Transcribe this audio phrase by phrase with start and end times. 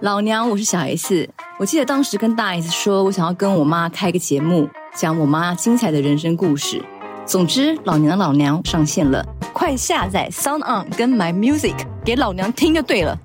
[0.00, 1.28] 老娘，我是小 S。
[1.56, 6.82] 我记得当时跟大 S 说，我想要跟我妈开个节目，讲我妈精彩的人生故事。
[7.24, 13.16] 总之，老娘的老娘上线了，快下载 Sound On 跟 My Music 给老娘听就对了。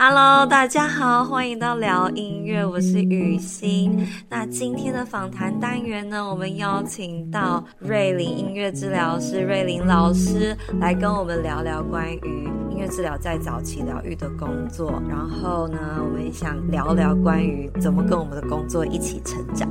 [0.00, 4.06] Hello，大家好，欢迎到聊音乐，我是雨欣。
[4.28, 15.02] 那今天的访谈单元呢，我们邀请到瑞林音乐治疗师瑞林老师来跟我们聊聊关于音乐治疗在早期疗愈的工作。
[15.08, 19.68] 然后呢，我们也想聊聊关于怎么跟我们的工作一起成长。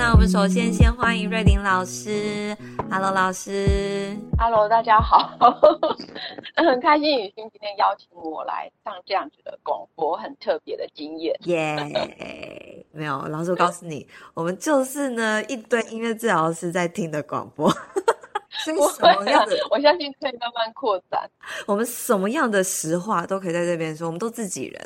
[0.00, 2.56] 那我们首先先欢迎瑞林老师。
[2.90, 4.16] Hello，老师。
[4.38, 5.28] Hello，大家好。
[6.56, 11.38] 很开心雨欣今天邀请我来上这样子的广播，很特别的经验。
[11.44, 17.70] 耶、yeah，没有，老师，我告诉你，我们就是呢一堆音乐治疗师在听的广播。
[18.64, 21.30] 所以什么样的我， 我相信可以慢慢扩展。
[21.66, 24.82] 我们什么样的实话都可以在这边说，我们都自己人。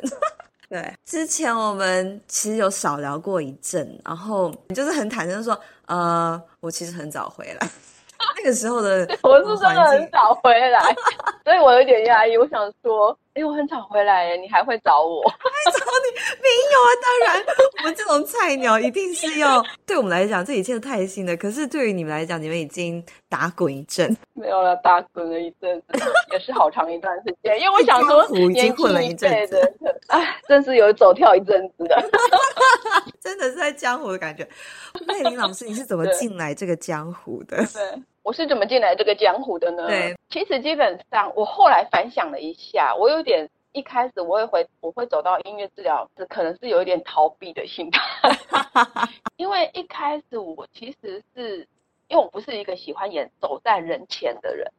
[0.69, 7.69] 对，之前我们其实有少聊过一阵，然后你就是很坦诚说，呃，我其实很早回来。
[8.37, 10.79] 那个时候的 我是真的很早回来，
[11.43, 12.37] 所以我有点压抑。
[12.37, 15.21] 我想说，哎、欸，我很早回来，你还会找我？
[15.27, 16.15] 还找你？
[16.41, 17.45] 没有啊，当然，
[17.79, 19.61] 我们这种菜鸟一定是要。
[19.85, 21.35] 对我们来讲，这一切都太新了。
[21.35, 24.15] 可是对于你们来讲，你们已经打滚一阵。
[24.35, 25.99] 没有了，打滚了一阵子，
[26.31, 27.59] 也是好长一段时间。
[27.59, 29.59] 因为我想说，已经混了一阵子，
[30.07, 32.09] 哎，真是有走跳一阵子的，
[33.19, 34.47] 真的是在江湖的感觉。
[35.09, 37.57] 瑞伶老师，你是怎么进来这个江湖的？
[37.57, 37.65] 对。
[37.65, 39.85] 对我是怎么进来这个江湖的呢？
[39.85, 48.01] 对，其实基本上我后来反想了一下，我有点一开始我会回我会走到音乐治疗，是可能是有一点逃避的心态，
[49.37, 51.67] 因为一开始我其实是
[52.07, 54.71] 因为我不是一个喜欢演走在人前的人，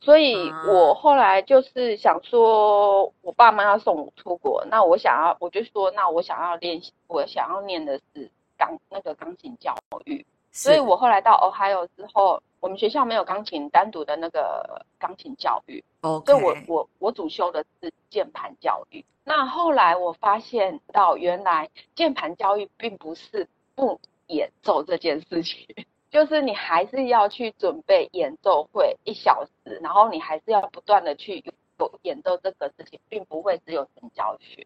[0.00, 9.72] 所以我后来就是想说，我爸妈要送我出国，那我想要我就说，那我想要练习，我想要念的是钢那个钢琴教
[10.04, 12.42] 育，所以我后来到 Ohio 之后。
[12.60, 16.26] 我们学校没有钢琴单独的那个钢琴教育，okay.
[16.26, 19.04] 所以我我我主修的是键盘教育。
[19.24, 25.66] 那后来我发现到，原来键盘教育并不是不演奏这件事情，
[26.10, 31.44] 就是你还是要去准备演奏会一小时，然后你还是要不断的去
[31.78, 34.64] 有演奏这个事情，并不会只有纯教学。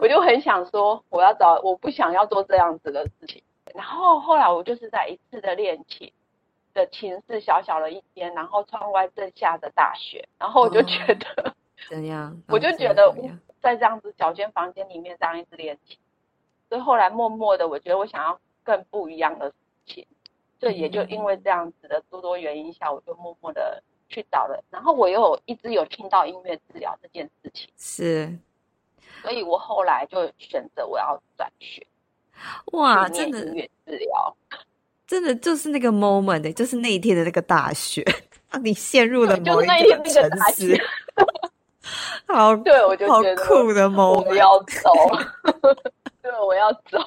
[0.00, 3.42] 我就很想说，我要找，我不想要做这样子的事情。
[3.74, 6.12] 然后后来我就是在一次的练琴。
[6.76, 11.54] 的寝室小小的一间，然后窗外正下着大雪，然后我就觉得、哦、
[11.88, 12.40] 怎样？
[12.48, 13.12] 我就觉得
[13.60, 15.98] 在这样子小间房间里面这样一直练琴，
[16.68, 19.54] 所以后来默默的，我觉得我想要更不一样的事
[19.86, 20.06] 情，
[20.60, 24.62] 所以也就因为这样子的诸多原因下，我就默默的去找了。
[24.70, 28.38] 然后我又一直有听到音乐治疗这件事情，是，
[29.22, 31.86] 所以我后来就选择我要转学。
[32.72, 34.36] 哇，真的音乐治疗。
[35.06, 38.04] 真的就是那个 moment，就是那一天的那个大雪，
[38.50, 40.76] 让你陷入了某一个沉思。
[42.26, 44.90] 好，对，我就觉得好酷的 moment，我要走，
[46.20, 46.98] 对，我要走，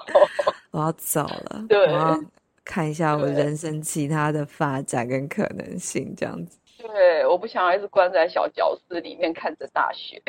[0.72, 1.66] 我要走了。
[1.68, 2.18] 对，我要
[2.64, 6.58] 看一下我人生其他的发展跟可能性，这样子。
[6.78, 10.22] 对，我不想要一直关在小教室里面看着大雪。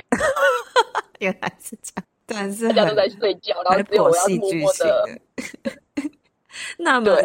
[1.20, 5.08] 原来是这样，但是大家都在睡觉，然后只有我要默默的。
[6.78, 7.16] 那么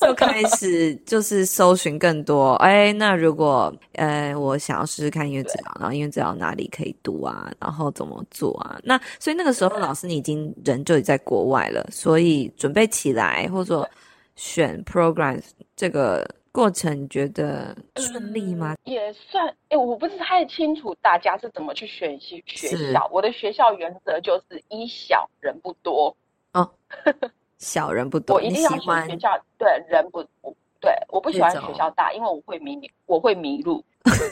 [0.00, 8.78] 就开始就是搜寻更多，哎，那如果呃我想要试试看音乐治疗，然后音乐治疗哪里可以读啊，然后怎么做啊？
[8.84, 13.88] 那所以那个时候老师你已经人就已在国外了，所以准备起来或者说
[14.36, 15.42] 选 program
[15.74, 18.76] 这个过程，你觉得顺利吗？
[18.84, 23.08] 嗯、也算，哎，我不是太清楚大家是怎么去选学学校。
[23.12, 26.16] 我的学校原则就是一小人不多
[26.52, 26.70] 哦。
[27.60, 29.38] 小人不多，我一定要选学校。
[29.56, 33.84] 对，人不不对，我不喜欢学校大，因为我会迷，我会迷路。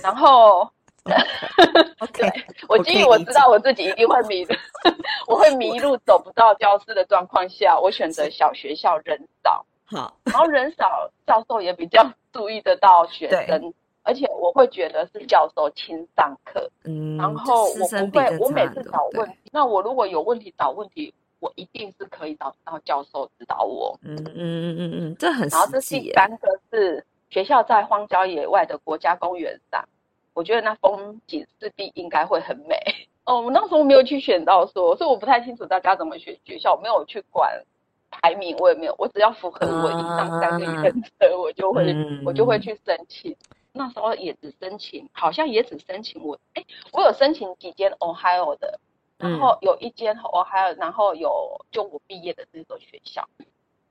[0.02, 0.68] 然后
[2.14, 2.30] 对
[2.68, 4.54] 我基于我知道我自己一定会迷路，
[5.28, 9.64] 我会迷路，走不到教室的状况下，我选择小学校，人少。
[9.84, 13.72] 好，然后人少，教授也比较注意得到学生，
[14.02, 16.70] 而且我会觉得是教授亲上课。
[16.84, 21.12] 嗯，然后我不会，我每次找问题，那我如果有问题找问题。
[21.40, 23.98] 我一定是可以找到教授指导我。
[24.02, 25.48] 嗯嗯嗯嗯嗯，这很。
[25.48, 29.84] 然后这第三个是学校在荒郊野外的国家公园上，
[30.34, 32.76] 我觉得那风景势必应该会很美。
[33.24, 37.62] 哦，我那时候没有去选到说，所以我不太清楚大家怎么选学校，没有去管
[38.10, 43.36] 排名，我也没有，我只要符合我以上三个原则，我就会、嗯、我就会去申请。
[43.70, 48.80] 那时候也只申请，好像也只申请我，哎，我有申请几间 Ohio 的，
[49.18, 53.28] 然后有一间 Ohio，然后有就我毕业的这所学校。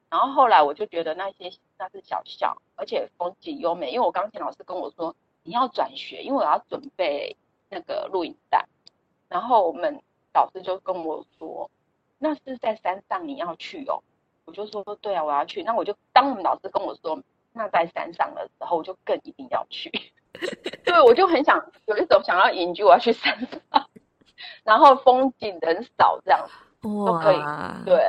[0.10, 3.92] 然后后来我就觉得那些那是小校，而且风景优美。
[3.92, 5.14] 因为我钢琴老师跟我说，
[5.44, 7.36] 你要转学，因为我要准备
[7.70, 8.66] 那个录影带。
[9.28, 10.02] 然后我们
[10.34, 11.70] 老师就跟我说，
[12.18, 14.02] 那是在山上，你要去哦。
[14.46, 15.62] 我就说对啊，我要去。
[15.64, 17.22] 那我就当我们老师跟我说，
[17.52, 19.92] 那在山上的时候，我就更一定要去。
[20.86, 23.90] 对，我就很想有一种想要隐居，我要去山上，
[24.64, 27.38] 然后风景很少这样子都可以。
[27.86, 28.02] 对。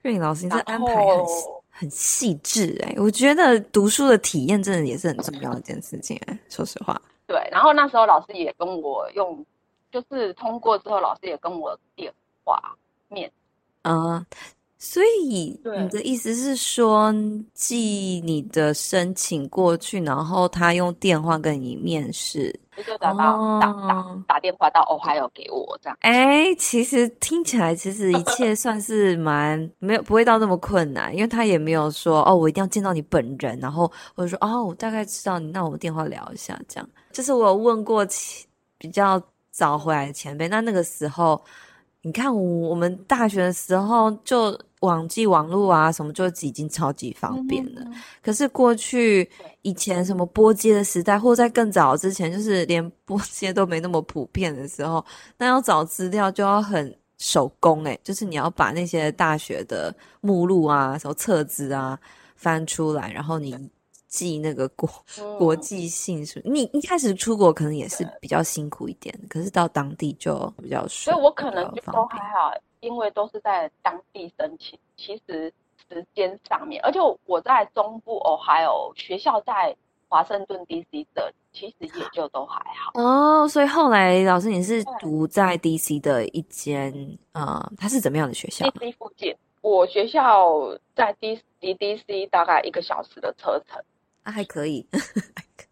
[0.00, 1.24] 瑞颖老师，你这安排很
[1.70, 6.98] 很细致哎，我觉得读书的体验真的也是很重要的一件事情哎，说实话。
[7.26, 9.44] 对，然后那时候老师也跟我用，
[9.92, 12.10] 就是通过之后，老师也跟我电
[12.42, 12.58] 话
[13.08, 13.30] 面
[13.82, 14.24] 啊。
[14.78, 17.12] 所以你的意思是说，
[17.54, 22.54] 寄你的申请过去，然后他用电话跟你面试，
[22.86, 25.96] 就打到、哦、打打打电话到 Ohio 给我这样。
[26.02, 36.86] 哎，其实听起来其实一切 算是蛮没有不会到那么困难，因为他也没有说哦，我一定要见到你本人，然后或者说哦，我大概知道你，那我们电话聊一下这样。
[37.12, 38.06] 就是我有问过
[38.76, 39.20] 比较
[39.50, 41.42] 早回来的前辈，那那个时候。
[42.06, 47.80] 你看我，我们大学的时候就网际网络啊什么就已经超级方便了。
[47.84, 49.28] 嗯嗯，可是过去
[49.62, 55.04] 以前什么拨接的时代，或在更早之前，就是连拨接都没那么普遍的时候，
[55.36, 61.98] 那要找资料就要很手工诶、欸，就是你要把那些大学的目录啊、什么册子啊
[62.36, 63.52] 翻出来，然后你。
[64.16, 64.88] 寄那个国
[65.38, 71.12] 国际性是，你一开始出国可能也是比较辛苦一点，可是到当地就比较顺。
[71.12, 74.78] 所以我可能就都还好，因为都是在当地申请。
[74.96, 75.52] 其实
[75.86, 79.76] 时间上面，而且我在中部 Ohio 学校在
[80.08, 82.92] 华盛顿 DC 的，其实也就都还好。
[82.94, 86.90] 哦，所以后来老师你是读在 DC 的一间，
[87.32, 93.82] 呃，它是怎么样的学校？DC 附近，我学校在 DC DC 大概一个小时的车程。
[94.26, 94.84] 啊，还可以，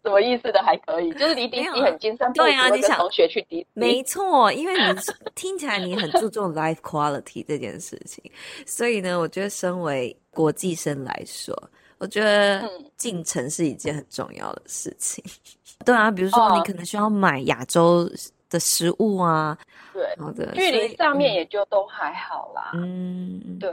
[0.01, 1.11] 什么意思的还可以？
[1.15, 3.65] 就是离 DC 很近，三步就会跟同学去 DC。
[3.73, 4.99] 没错，因为你
[5.35, 8.23] 听起来你很注重 life quality 这件事情，
[8.65, 11.53] 所以呢，我觉得身为国际生来说，
[11.97, 12.63] 我觉得
[12.95, 15.21] 进城是一件很重要的事情。
[15.27, 18.09] 嗯、 对啊，比如说你可能需要买亚洲
[18.49, 19.57] 的食物啊，
[19.91, 22.71] 对，好的，距离上面也就都还好啦。
[22.75, 23.69] 嗯，对。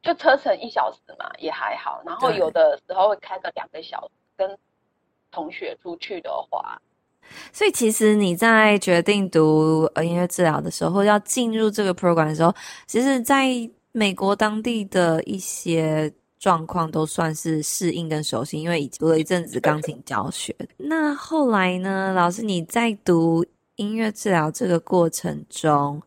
[0.00, 2.00] 就车程一小时嘛，也还好。
[2.06, 4.56] 然后有的时候会开个两个小时，跟
[5.30, 6.80] 同学出去的话。
[7.52, 12.54] 所以其实你在决定读呃音乐治疗的时候，或要进入这个 program 的时候，
[12.86, 13.48] 其实在
[13.92, 20.56] 美国当地的一些状况都算是适应跟熟悉，因为已经读了一阵子钢琴教学。
[20.78, 23.44] 那后来呢，老师你在读
[23.76, 26.00] 音乐治疗这个过程中，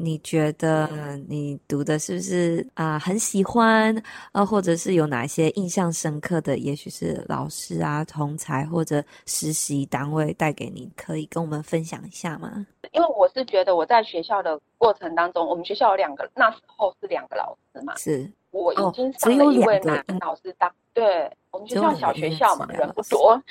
[0.00, 0.88] 你觉得
[1.28, 3.92] 你读的是不是啊、呃、很喜欢
[4.30, 6.56] 啊，或者是有哪些印象深刻的？
[6.56, 12.64] 也许是老师啊、同才或者实习单位带给你，可以跟我们分享一下吗？
[12.92, 23.42] 因为我是觉得我在学校的过程当中，我们学校有两个，那时候是两个老师嘛，是我已经上了一位男老师当，对我们学校小学校嘛，人不多。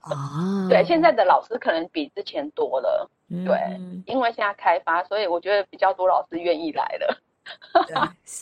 [0.00, 3.58] 啊，对，现在的老师可能比之前多了，嗯、对，
[4.06, 7.18] 因为现在开发，所以我觉得比较多老师愿意来了，
[7.86, 7.94] 对，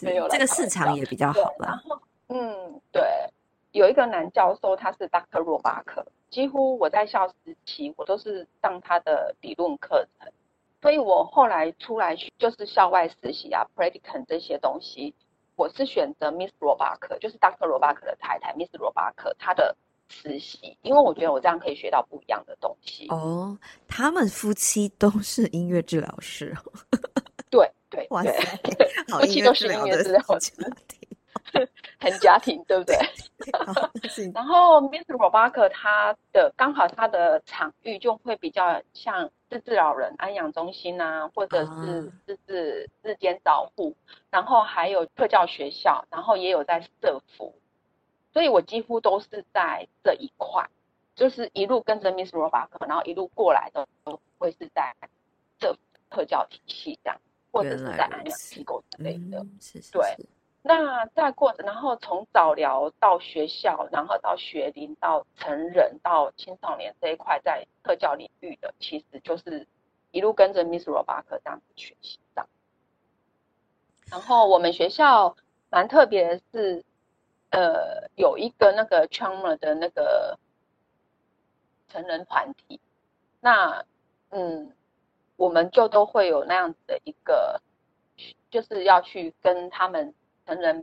[0.09, 1.67] 没有这个市场也比较好了。
[1.67, 3.03] 然后，嗯，对，
[3.73, 5.41] 有一个男教授，他是 Dr.
[5.41, 7.35] 罗巴克，几乎我在校时
[7.65, 10.33] 期我都是上他的理论课程，
[10.81, 15.15] 所以我后来出来就是校外实习啊 predicam 这些东西，
[15.57, 17.67] 我是选择 Miss 罗巴克，就是 Dr.
[17.67, 19.77] 罗巴克的太太 Miss 罗巴克，他的。
[20.13, 23.09] 实习，因为我觉得我这样可以学到不一样的东西。
[23.09, 23.57] 哦，
[23.89, 26.55] 他们夫妻都是音乐治疗师。
[27.51, 28.33] 对对，哇塞，
[29.09, 30.53] 夫妻都是音乐治疗师，
[31.99, 32.97] 很家庭，对不对？
[34.33, 43.95] 然后 Miss Robacher 他的刚好他的场域就会比较像自治老人安养中心啊，或者是就是日间照护，
[44.31, 47.55] 然后还有特教学校，然后也有在社福。
[48.33, 50.67] 所以我几乎都是在这一块，
[51.15, 54.95] 就是一路跟着 Miss Robacher，然后一路过来的都会是在
[55.59, 55.77] 这
[56.09, 57.21] 特教体系这样，
[57.51, 59.39] 或者是在安养机构之类的。
[59.41, 60.17] 嗯、是是是对，
[60.63, 69.67] 那在过程，然后从早疗到学校，然后到学龄，到成人，到青少年这一块，在特教领域的，其实就是
[70.11, 72.47] 一路跟着 Miss Robacher 这样子学习的。
[74.11, 75.37] 然后我们学校。
[75.75, 76.85] 蛮特别的是，
[77.53, 80.39] 呃，有一个那个 trauma 的那个
[81.91, 82.81] 成人团体，
[83.41, 83.85] 那
[84.31, 84.73] 嗯，
[85.37, 87.61] 我们就都会有那样子的一个，
[88.51, 90.15] 就是要去跟他们
[90.47, 90.83] 成人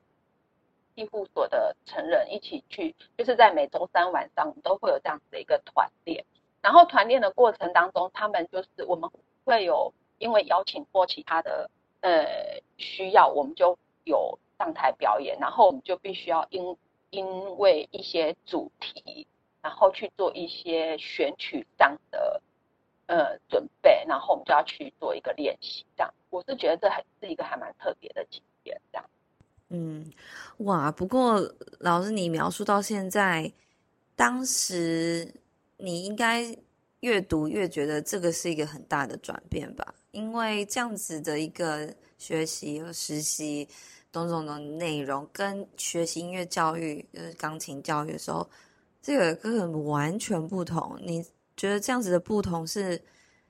[0.93, 6.23] 庇护所的成人一起去，就是在每周三晚上，都会有这样子的一个团练。
[6.61, 9.09] 然后团练的过程当中，他们就是我们
[9.43, 11.67] 会有因为邀请或其他的
[12.01, 16.77] 呃需要，我们就有上台表演，然后我们就必须要因
[17.09, 19.25] 因为一些主题，
[19.63, 22.39] 然后去做一些选曲上的
[23.07, 25.83] 呃准备，然后我们就要去做一个练习。
[25.97, 28.79] 这样，我是觉得这还是一个还蛮特别的经验。
[28.91, 29.09] 这样，
[29.69, 30.11] 嗯，
[30.57, 31.41] 哇，不过
[31.79, 33.51] 老师你描述到现在，
[34.15, 35.33] 当时。
[35.81, 36.53] 你应该
[36.99, 39.95] 越读越觉得这个是一个很大的转变吧？
[40.11, 43.65] 因为这样子的一个学习和实习，
[44.11, 48.49] 种种的内容跟学习音乐教育，就是钢琴教育的时候，
[49.01, 50.99] 这个根本完全不同。
[51.03, 51.23] 你
[51.55, 53.01] 觉得这样子的不同是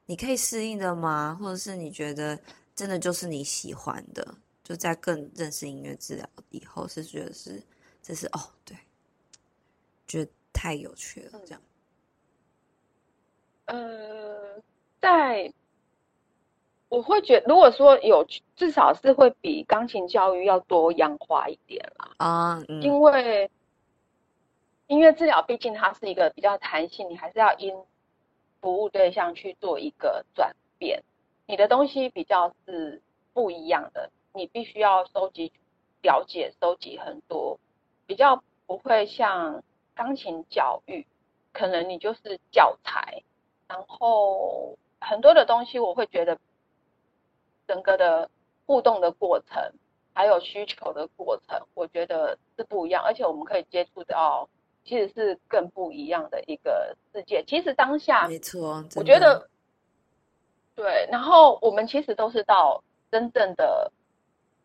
[0.06, 1.38] 你可以适应的吗？
[1.39, 2.39] 或者是你觉得
[2.75, 4.36] 真的就是你喜欢的？
[4.63, 7.60] 就在更认识音乐治疗以后，是觉得是
[8.04, 8.78] 这是哦，对，
[10.08, 11.62] 觉得太有趣了，这样。
[13.66, 14.62] 呃，
[15.01, 15.51] 在
[16.89, 22.12] 我会觉得，如果说有，至少是会比钢琴教育要多样化一点啦。
[22.17, 23.50] 啊，嗯，因为
[24.88, 27.75] 音乐治疗毕竟它是一个比较弹性，你还是要因
[28.60, 31.03] 服务对象去做一个转变。
[31.46, 33.01] 你的东西比较是
[33.34, 35.51] 不一样的，你必须要收集、
[36.01, 37.60] 了解、收集很多，
[38.08, 41.05] 比较不会像钢琴教育，
[41.53, 43.22] 可能你就是教材。
[43.67, 46.38] 然后很多的东西，我会觉得
[47.70, 48.28] 整个的
[48.66, 49.62] 互动的过程，
[50.12, 54.50] 还有需求的过程，我觉得是不一样，而且我们可以接触到，
[54.84, 57.44] 其实是更不一样的一个世界。
[57.46, 59.48] 其实当下，没错，我觉得
[60.74, 61.08] 对。
[61.12, 63.92] 然后我们其实都是到真正的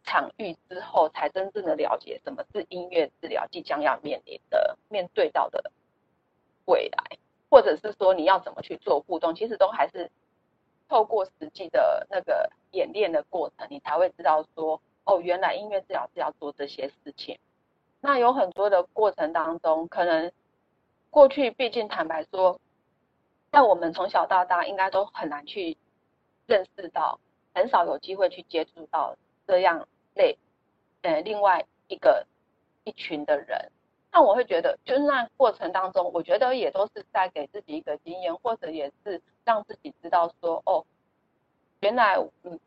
[0.02, 5.70] 场域之后，才真正的了解什么是音乐治疗即将要面临的、面对到的
[6.64, 7.18] 未来。
[7.50, 10.10] 或者是说你要怎么去做互动，其实都还是
[10.88, 17.38] 透过实际的那个演练的过程，你才会知道说，哦，原来音乐治疗是要做这些事情。
[18.00, 20.30] 那有很多的过程当中，可能
[21.10, 22.60] 过去毕竟坦白说，
[23.50, 25.76] 在我们从小到大应该都很难去
[26.46, 27.18] 认识到，
[27.54, 30.36] 很少有机会去接触到这样类，
[31.02, 32.26] 呃，另外一个
[32.84, 33.70] 一群的人。
[34.12, 40.84] 那我会觉得，就是那过程当中，我觉得也都是在给自己一个经验，或者也是让自己知道说，哦，
[41.80, 42.58] 原来嗯，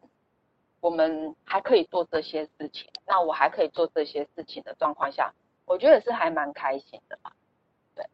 [0.79, 5.33] 我们还可以做这些事情，那我还可以做这些事情的状况下，
[5.65, 7.31] 我觉得是还蛮开心的吧。
[7.95, 8.05] 对，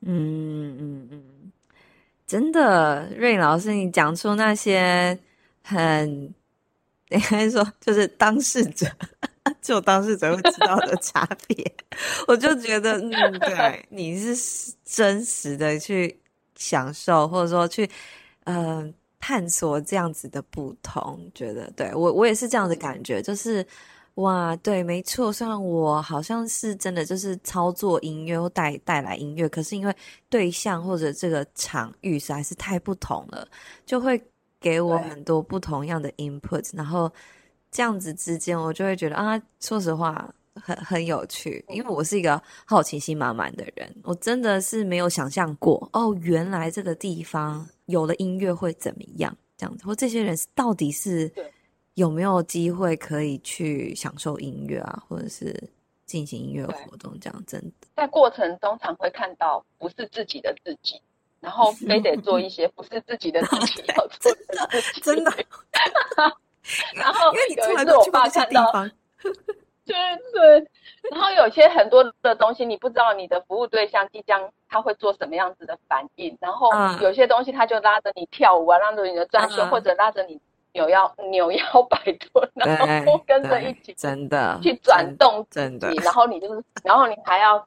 [0.00, 1.52] 嗯嗯嗯，
[2.26, 5.18] 真的，瑞老师，你讲出那些
[5.62, 6.34] 很，
[7.10, 8.86] 应该说就是当事者。
[9.62, 11.74] 就当事者会知道的差别，
[12.26, 16.20] 我就觉得，嗯，对，你是真实的去
[16.56, 17.88] 享受，或者说去，
[18.44, 21.30] 呃，探索这样子的不同。
[21.34, 23.64] 觉得，对，我，我也是这样的感觉，就是，
[24.14, 25.32] 哇，对，没错。
[25.32, 29.94] 虽然我好像是真的就是操作音乐或带带来音乐，可是因为
[30.28, 33.46] 对象或者这个场域实在是太不同了，
[33.84, 34.20] 就会
[34.60, 37.10] 给我很多不同样的 input，然后。
[37.68, 40.32] 这样子之间，我就会觉得啊，说实话，
[40.62, 51.30] 很很有趣，因为我是一个好奇心满满的人，我真的是没有想象过哦，原来这个地方有了音乐会怎么样，这样子，或这些人到底是
[51.94, 55.54] 有没有机会可以去享受音乐啊，或者是
[56.04, 57.88] 进行音乐活动，这样真的。
[57.96, 61.00] 在过程中常会看到不是自己的自己，
[61.40, 65.32] 然后非得做一些不是自己的 自己要做的真的。
[66.96, 68.72] 然后有一次我爸看到，
[69.92, 69.94] 对
[70.32, 70.68] 对，
[71.12, 80.40] 然后有些很多的东西你不知道你的服务对象即将他会做什么样子的反应，然后有些东西他就拉着你跳舞啊，拉着你的转圈，或者拉着你
[80.72, 87.64] 扭腰扭腰摆臀，然后跟着一起真的去转动真的，然后你就是，然后你还要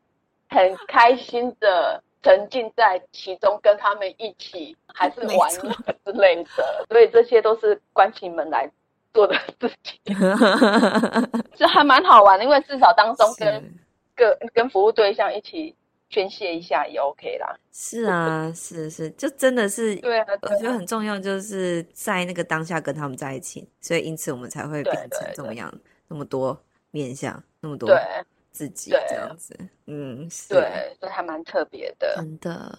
[0.50, 5.72] 很开心的沉浸在其中，跟他们一起还是玩乐
[6.04, 8.70] 之类的，所以这些都是关起门来
[9.14, 10.00] 做的事情，
[11.56, 13.74] 这还蛮好玩的，因为至少当中跟
[14.16, 15.76] 跟跟服务对象一起
[16.10, 17.56] 宣泄一下也 OK 啦。
[17.72, 25.74] 是啊，是是，就真的是对啊，对啊，我觉得很重要，就是在那个当下跟他们在一起，所以因此我们才会变成这么样，
[26.08, 26.60] 那么多
[26.92, 27.98] 面相，那么多对。
[28.52, 29.00] 自己对。
[29.08, 30.50] 这样子，嗯，是。
[30.50, 32.16] 对，所以还蛮特别的。
[32.16, 32.78] 真的。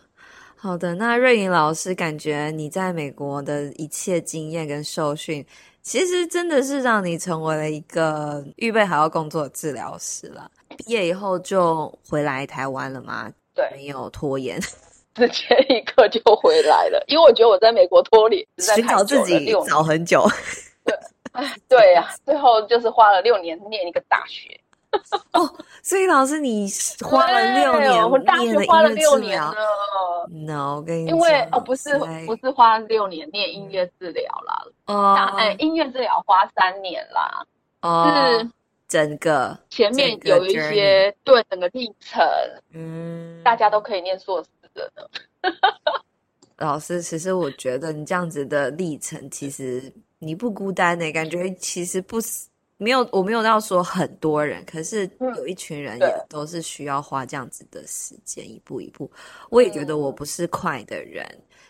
[0.56, 5.46] 好的，那瑞颖老师，感觉你在美国的一切经验跟受训，
[5.82, 10.50] 其实真的是让你成为了一个预备好要工作的治疗师了。
[10.76, 13.30] 毕业以后就回来台湾了吗？
[13.54, 14.60] 对，没有拖延，
[15.14, 17.02] 直接一个就回来了。
[17.08, 20.26] 因为我觉得我在美国拖离，寻找自己找很久。
[20.84, 20.94] 对，
[21.32, 24.59] 哎，对呀、啊，最后就是花了六年念一个大学。
[25.32, 25.48] 哦，
[25.82, 26.68] 所以老师，你
[27.00, 29.54] 花了六年，我大学花了六年了。
[30.28, 37.46] No，我跟你，因为哦，不是不是花六年念音乐治疗啦，哦，哎，音乐治疗花三年啦，
[37.82, 38.50] 哦，是
[38.88, 42.26] 整个前面有一些对整个历程，
[42.72, 45.02] 嗯，大家都可以念硕士的呢。
[46.56, 52.48] 老师，其实我觉得你这样子的历程，其实你不孤单呢，感觉其实不是。
[52.80, 59.10] 没有，我没有到说很多人，可是有一群人也都是需要花这样子的时间，一步一步。
[59.50, 61.24] 我也觉得我不是快的人，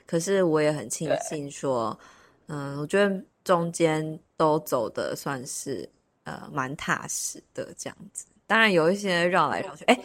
[0.06, 1.98] 可是我也很庆幸说，
[2.46, 5.88] 嗯，我觉得中间都走的算是
[6.22, 8.26] 呃蛮踏实的这样子。
[8.46, 10.00] 当然有一些绕来绕去，哎。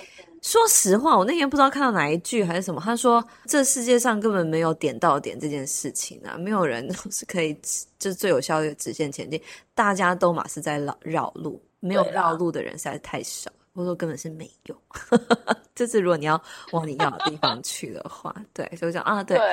[0.45, 7.59] 说实话，我那天不知道看到哪一句还是什么，他说这世界上根本没有点到点这件事情啊，没有人是可以
[7.97, 9.41] 就最有效率的直线前进，
[9.73, 14.75] 大家都嘛是在绕绕路，没有绕路的人实在是太少，或者说根本是没有。
[15.73, 16.39] 就是如果你要
[16.73, 19.45] 往你要的地方去的话， 对，所以我讲啊，对，对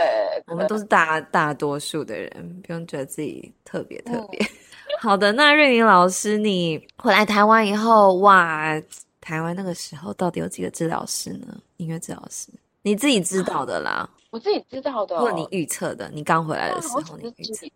[0.48, 4.38] 我们都是大大多数的人，不用觉得自己特别特别。
[4.40, 4.46] 嗯、
[5.00, 8.78] 好的，那瑞宁老师，你回来台湾以后，哇！
[9.22, 11.56] 台湾那个时候到底有几个治疗师呢？
[11.76, 12.50] 音乐治疗师，
[12.82, 14.06] 你自己知道的啦。
[14.30, 16.10] 我自己知道的，或者你预测的。
[16.12, 17.66] 你刚回来的时候，你预测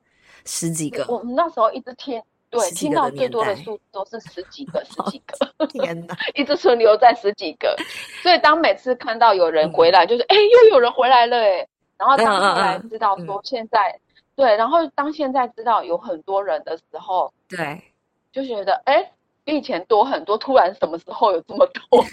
[0.44, 1.06] 十几个。
[1.08, 5.66] 我们那时候一直听，对，听到最多的数都是十几个， 十几个。
[5.68, 7.76] 天哪， 一直存留在十几个。
[8.22, 11.68] 所以当每次看到有人回来，就是哎，又有人回来了哎。
[11.96, 13.96] 然后当后来知道说现在，
[14.34, 17.80] 对，然后当现在知道有很多人的时候，对，
[18.32, 19.12] 就觉得哎。
[19.46, 22.04] 比以前多很多，突然什么时候有这么多？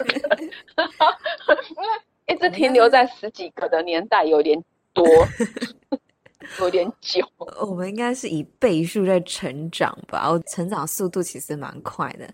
[1.68, 1.88] 因为
[2.28, 5.04] 一直停留在十几个的年代有点多，
[6.62, 7.28] 有点久。
[7.60, 10.30] 我们应该是以倍数在成长吧？
[10.30, 12.30] 我成长速度其实蛮快的。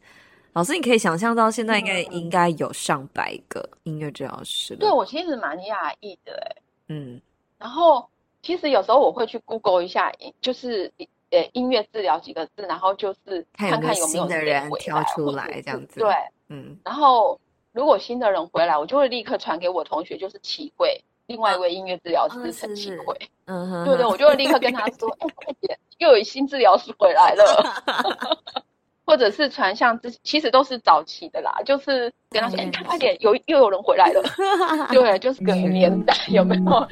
[0.51, 4.75] 老师，你可以想象到现在应该、嗯、应该有上百个音乐治疗师。
[4.75, 6.55] 对，我其实蛮讶异的哎。
[6.89, 7.21] 嗯，
[7.57, 8.05] 然后
[8.41, 10.91] 其实有时候我会去 Google 一下，就是。
[11.31, 15.99] 呃，音乐治疗几个字，然后就是看看有没有新的人跳出来这样子。
[15.99, 16.13] 对，
[16.49, 16.77] 嗯。
[16.83, 17.39] 然后
[17.71, 23.15] 如果新的人回来，我就会立刻传给我同学，就是启慧，另外一位音乐治疗师陈启慧。
[23.45, 23.85] 嗯哼。
[23.85, 27.83] 对对，我就会立刻跟他说：“哎，快点，又有新治疗师回来了。
[29.05, 34.21] ”或者是传向之，其实都是早期的啦，就是跟他说：“哎，快点，有又有人回来了。
[34.93, 36.87] ”对，就是个年代有没有？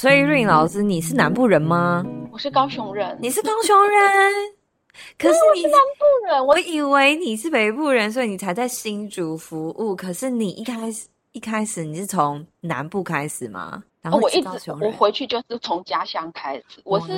[0.00, 2.06] 所以瑞颖老师，你是南部人吗？
[2.30, 3.18] 我是高雄人。
[3.20, 4.32] 你是高雄人，
[5.18, 6.46] 可是你是南部人。
[6.46, 9.96] 我以为你是北部人，所以你才在新竹服务。
[9.96, 13.82] 可是你一开始一开始你是从南部开始吗？
[14.00, 16.64] 然后我一直我回去就是从家乡开始。
[16.84, 17.12] 我是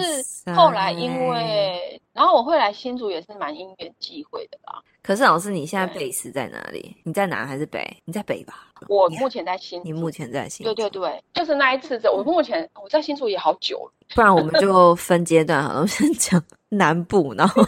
[0.55, 4.83] 后来因为，然后我会来新竹也是蛮因缘际会的啦。
[5.03, 6.97] 可是老师，你现在 base 在哪里？
[7.05, 7.85] 你在南还是北？
[8.05, 8.67] 你在北吧？
[8.89, 9.85] 我目前在新竹。
[9.85, 10.75] 你目前在新竹。
[10.75, 12.13] 对对对，就是那一次的。
[12.13, 13.93] 我目前我在新竹也好久了。
[14.15, 17.63] 不然我们 就分阶段，好了，先讲南部，然后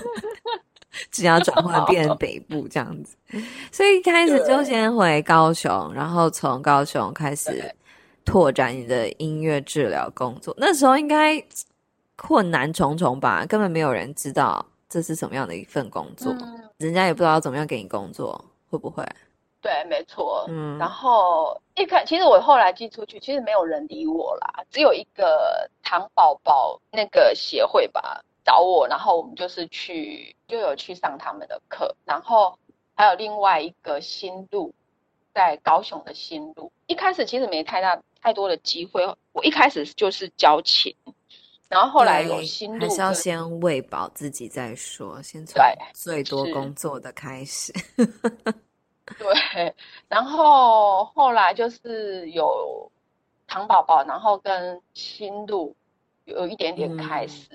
[1.11, 3.17] 只要转换变成北部这样子。
[3.71, 7.75] 所以一开始就先回高雄，然后从高雄开始
[8.25, 10.55] 拓展你的音乐治疗工作。
[10.59, 11.43] 那时候应该
[12.17, 13.45] 困难重重吧？
[13.47, 16.33] 根本没有人知道这是什么样的一份工作。
[16.33, 19.07] 嗯人家也不知道怎么样给你工作，会不会？
[19.61, 20.45] 对，没错。
[20.49, 32.59] 嗯，然后一开，其实我后来寄出去，其实没有人理我啦，只有一个糖宝宝那个协会吧找我，然后我们就是去，就有去上他们的课，然后
[32.97, 34.75] 还有另外一个新路，
[35.33, 40.95] 在高雄的新路，一开始其实没太大太多的机会，我一开始就是交钱。
[41.69, 45.61] 然后后来有新路，还是要先喂饱自己再说，先从
[45.95, 47.73] 最多工作的开始。
[49.19, 49.75] 对，
[50.07, 52.91] 然后后来就是有
[53.47, 55.75] 糖宝宝，然后跟新路
[56.27, 57.47] 有一点点开始，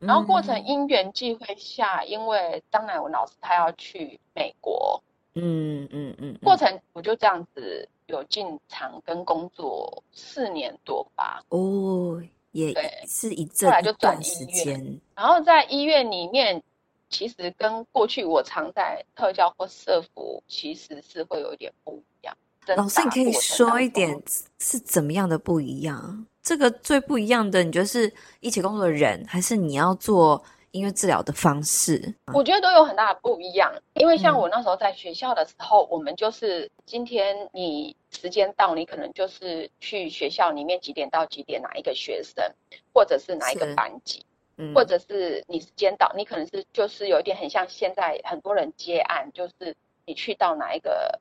[0.00, 5.02] 嗯、然后过程因缘际会下，嗯、因为张乃文老师他要去美国，
[5.34, 7.88] 嗯嗯嗯，嗯嗯过程我就这样子。
[8.12, 11.42] 有进厂跟工作四年多吧。
[11.48, 12.22] 哦，
[12.52, 12.74] 也
[13.06, 16.62] 是一阵，后来就转时医院，然后在医院里面，
[17.08, 22.36] 其实跟过去我常在特教或社服，其实是会有一点不一样。
[22.76, 24.22] 老师，你可以说一点
[24.58, 26.26] 是怎么样的不一样？
[26.42, 32.14] 这个最不一样的，你觉得是一起工作的人，还是你要做音乐治疗的方式？
[32.34, 33.72] 我觉得都有很大的不一样。
[33.94, 42.44] 因为像我那时候在学校的时候，嗯、我们就是今天你时间到，你可能就是去学校里面几点到几点哪一个学生，
[42.92, 44.24] 或者是哪一个班级，
[44.56, 51.20] 嗯、或者是你时间到，你可能是就是有一点很像现在很多人接案，就是你去到哪一个。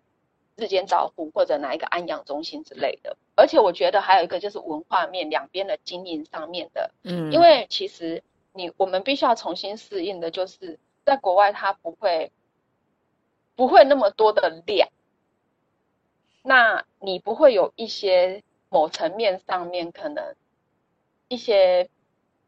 [0.57, 8.21] 日间照护或者哪一个安养中心之类的，而且我觉得还有一个就是文化面两边的经营上面的，嗯，因为其实
[8.53, 12.31] 你我们必须要重新适应的，就是在国外它不会
[13.55, 14.89] 不会那么多的量，
[16.43, 20.35] 那你不会有一些某层面上面可能
[21.27, 21.89] 一些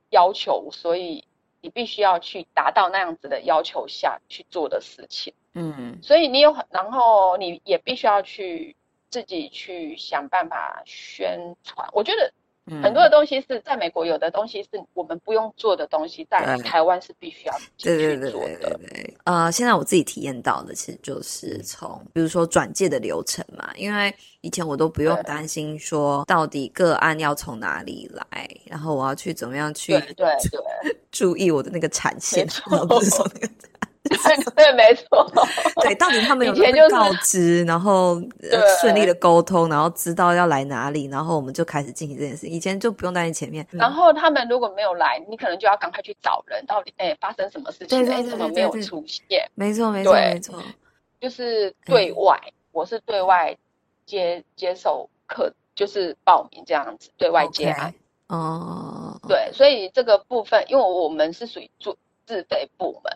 [0.09, 1.25] 要求，所以
[1.61, 5.33] 你必须要去达到那样子的要求下去做的事情。
[5.53, 8.75] 嗯，所以你有很，然后你也必须要去
[9.09, 11.87] 自己去想办法宣传。
[11.93, 12.33] 我觉得
[12.81, 17.97] 很多的东西是在美国有的东西是我们不用做的东西，在台湾是必须要去做的。
[17.97, 18.57] 对对对对
[18.89, 19.17] 对。
[19.25, 32.47] 呃，现在我自己体验到的其实就是从，比如说转介的流程嘛，因为以前我都不用担心说到底个案要从哪里来，然后我要去怎么样去对对对注意我的那个产线，
[32.87, 33.49] 不是说那个。
[34.55, 35.25] 对，没错。
[35.81, 38.21] 对，到底他们有没有告知，就是、然后
[38.81, 42.45] 顺利的沟通，然后知道要来哪里，然后我们就开始进行这件事。
[42.47, 43.65] 以前就不用担心前面。
[43.71, 48.11] 然后他们如果没有来，你可能就要赶快去找人，到底哎发生什么事情？
[48.11, 49.49] 哎，怎么没有出现？
[49.55, 50.61] 没错，没错，没错。
[51.21, 53.55] 就是对外，嗯、我是对外
[54.05, 57.93] 接接受客，就是报名这样子，对外接案。
[58.27, 59.17] 哦。
[59.21, 59.23] Okay.
[59.23, 59.29] Oh.
[59.29, 63.13] 对，所以这个部分，因为我们是属于做自费部门。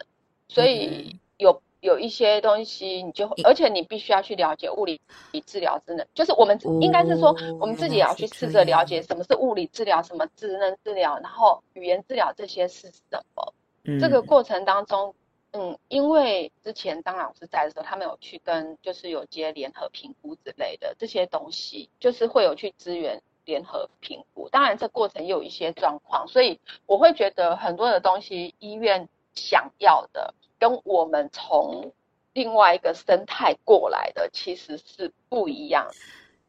[0.49, 4.99] 所以有有一些东西，你就而且你必须要去了解物理
[5.45, 13.53] 治疗职能，就是我们应该是说，我们自己也要去试着了解什么是物理治疗，什么职能治疗，然后语言治疗这些是什么。
[13.99, 15.13] 这个过程当中，
[15.51, 24.49] 嗯，因为之前当老师在的时候，他们有去跟就是有接联合评估之类的这些东西，就是会有去支援联合评估。
[24.49, 29.07] 当然，这过程也有一些状况，所以我会觉得很多的东西医院。
[29.39, 31.91] 想要的跟我们从
[32.33, 35.87] 另外一个生态过来的其实是不一样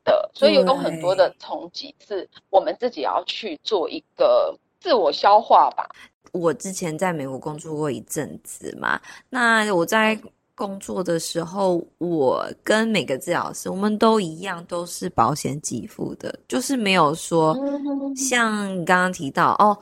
[0.04, 5.88] 的，所以有很多的冲击是我们自己要去做一个自我消化吧。
[6.32, 10.18] 我之前在美国工作过一阵子嘛，那我在
[10.54, 17.56] 工作的时候，我跟每个治疗师我们都一样，都是保险给付的，就是没有说
[18.14, 19.78] 像你刚刚提到哦。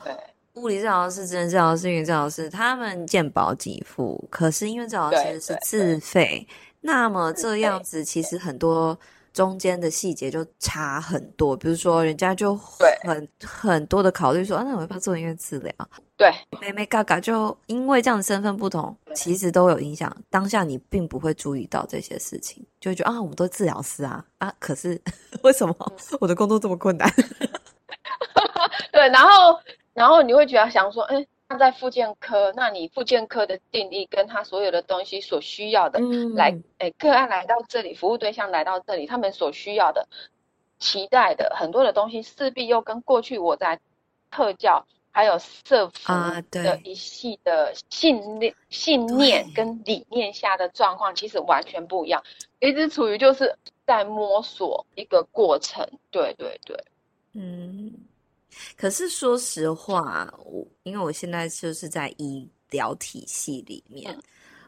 [0.57, 6.45] 物理治疗师、职能治疗师、音乐治疗师，他们健保给付，可是因为治疗师是自费。
[6.81, 8.97] 那么这样子，其实很多
[9.33, 11.55] 中间的细节就差很多。
[11.55, 15.71] 比如说，人家就很很多的考虑说，啊，那我要不要做音乐治疗？
[16.15, 20.15] 对，妹妹嘎嘎，就因为这样的身份不同，其实都有影响。
[20.29, 24.99] 当下你并不会注意到这些事情，就会觉得啊，我们都是治疗师啊啊，可是
[25.43, 25.75] 为什么
[26.19, 27.11] 我的工作这么困难？
[28.91, 29.59] 对，然后。
[29.97, 40.07] 然后你会觉得想说，哎，那在复健科，那你复健科的定义跟他所有的东西所需要的，嗯、来，哎，个案来到这里，服务对象来到这里，他们所需要的、
[40.77, 43.79] 期待的很多的东西，势必又跟过去我在
[44.29, 46.13] 特教还有社福
[46.51, 52.21] 的一系的信念、啊、信念跟理念下的状况，其实完全不一样，
[52.59, 53.57] 一直处于就是
[53.87, 55.89] 在摸索一个过程。
[56.11, 56.85] 对对对，
[57.33, 57.91] 嗯。
[58.75, 64.21] 可是说实话，我因为我现在就是在医疗体系里面，嗯、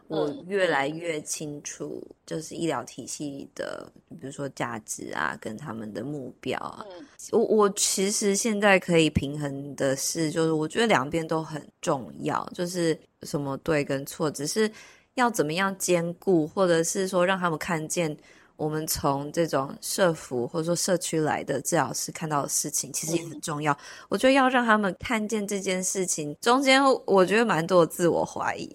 [0.07, 6.85] 我越来越清楚，就是医疗体系的，比如说价值啊，跟他们的目标啊。
[6.91, 14.71] 嗯、我我其实现在可以平衡的是，就是我觉得两边都很重要，就是什么对跟错，只是
[15.15, 18.17] 要怎么样兼顾，或者是说让他们看见。
[18.59, 23.75] 我们从这种社服或者说社区来的治疗师看到的事情，其实也很重要。
[24.09, 28.69] 我觉得要让他们看见这件事情中间，我觉得蛮多的自我怀疑，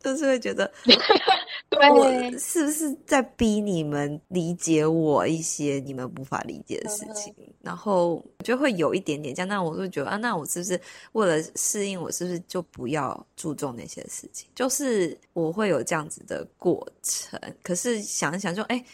[0.00, 0.70] 就是会觉得，
[1.70, 7.34] 对，是不是在逼你们理解我一些你们无法理解的事情？
[7.60, 10.80] 然后就会有一点点这样，那我就觉得啊，那我是不是
[11.12, 14.48] 为了适应，我是不是就不要注重那些事情？
[14.54, 17.40] 就是我会有这样子的过程。
[17.62, 18.84] 可是想一想就，就哎。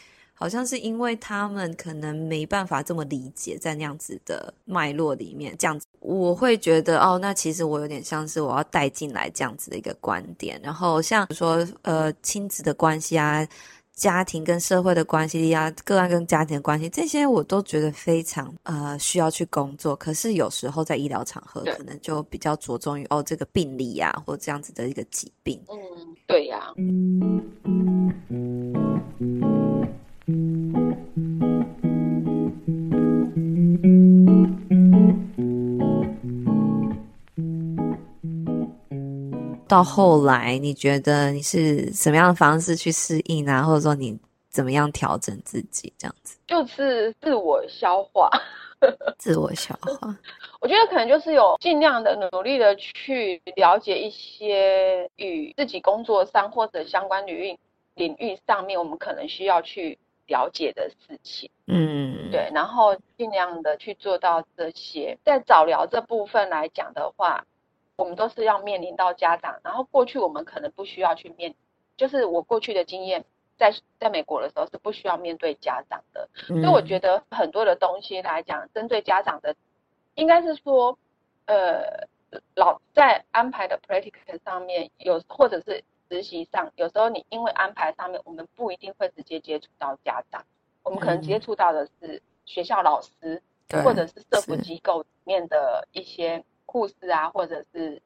[0.41, 13.47] 好像是因为他们可能没办法这么理解，在那样子的脉络里面，这样子我会觉得哦，那其实我有点像是我要带进来这样子的一个观点，然后像说呃亲子的关系啊。
[13.99, 19.97] 家庭跟社会的关系呀，个案跟家庭的关系，这些我都觉得非常呃需要去工作。
[19.97, 25.61] 可是有时候在医疗场合，可能就比较着重于哦这个病例呀，或这样子的一个疾病。
[25.69, 25.77] 嗯，
[26.29, 26.73] 对呀。
[39.69, 43.63] 到后来，你觉得你是什么样的方式去适应啊？
[43.63, 46.39] 或者说你怎么样调整自己这样子？
[46.47, 48.31] 就是自我消化，
[49.19, 50.17] 自我消化。
[50.61, 57.59] 我觉得可能就是有尽量的努力的去了解一些与自己工作上或者相关领域
[57.95, 61.51] 领域上面我们可能需要去了解的事情。
[61.67, 65.17] 嗯，对，然后尽量的去做到这些。
[65.25, 67.45] 在早疗这部分来讲的话。
[67.99, 71.53] 我们都是要面临到家长，然后过去我们可能不需要去面，
[71.97, 73.25] 就是我过去的经验，
[73.59, 79.57] 在在美国的时候是不需要面对家长的，嗯、所以我觉得很多的东西来讲，针对家长的，
[80.15, 80.97] 应该是说，
[81.47, 82.07] 呃，
[82.55, 90.45] 老在安排的 practice 上面有，或者是实习上，有时候你因为安排上面，我们不一定会直接接触到家长，
[90.85, 96.45] 我们可能接触到的是学校老师，嗯、或者是社福机构里面的一些。
[96.69, 98.01] 护士啊，或者是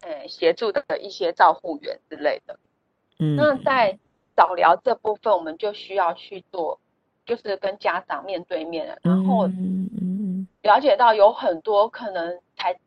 [0.00, 2.58] 呃协助的一些照护员之类的。
[3.20, 3.96] 嗯，那在
[4.36, 6.80] 早疗这部分，我们就需要去做，
[7.24, 9.48] 就是跟家长面对面，然后
[10.62, 12.78] 了解到有很多可能才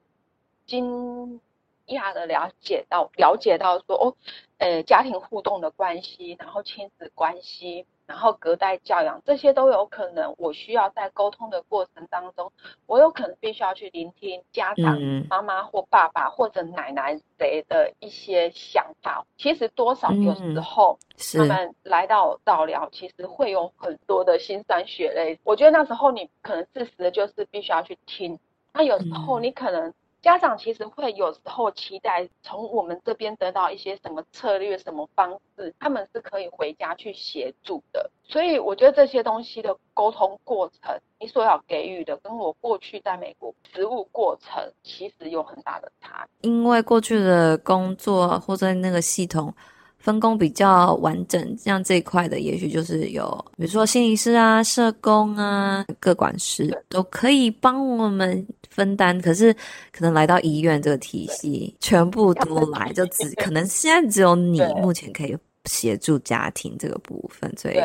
[0.65, 1.39] 惊
[1.87, 4.15] 讶的了解到，了解到说哦，
[4.57, 7.85] 呃，家庭互动的关系，然后亲子关系。
[8.07, 10.33] 然后隔代教养，这些都有可能。
[10.37, 12.51] 我需要在沟通的过程当中，
[12.85, 19.25] 我有可能必须要去聆听家长、嗯、妈妈或爸爸或者奶奶谁的一些想法。
[19.37, 20.97] 其实多少有时候，
[21.33, 25.39] 他们来到早疗，其实会有很多的心酸血泪。
[25.43, 28.37] 我觉得那时候你可能适时的就是必须要去听。
[28.73, 29.93] 那有时候你可能。
[30.21, 38.10] 家长其实会有时候期待从我们这边得到一些什么策略、什么方式，他们是可以回家去协助的。
[38.23, 46.27] 所以我觉得这些东西的沟通过程，你所要给予的，跟我过去在美国实务过程其实有很大的差。
[46.41, 49.53] 因为过去的工作或者那个系统。
[50.01, 59.21] 分工比较完整，像这一块的，也许就是有，比如说心理师啊、社工啊、各管师都可以帮我们分担。
[59.21, 59.53] 可是，
[59.91, 67.75] 可能来到医院这个体系，全部都来，就只可能现在只有你目前可以协助家庭这个部分，所以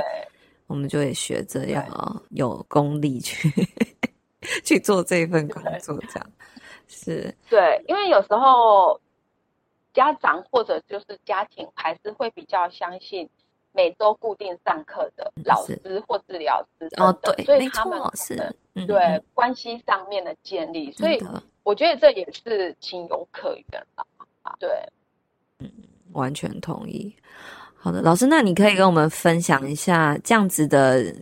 [0.68, 3.52] 我们就会学着要有功力去
[4.64, 6.26] 去做这份工作，这样
[6.88, 7.34] 是。
[7.50, 8.98] 对，因为有时候。
[10.06, 13.28] 家长或者就是家庭还是会比较相信
[13.72, 18.36] 每周固定上课的老师或治疗师哦，对，所以他们是
[18.86, 21.20] 对关系上面的建立，所以
[21.64, 24.06] 我觉得这也是情有可原吧。
[24.60, 24.70] 对，
[25.58, 25.70] 嗯，
[26.12, 27.14] 完全同意。
[27.74, 31.12] 好的，老师，那你可以跟我们分享一下这样子的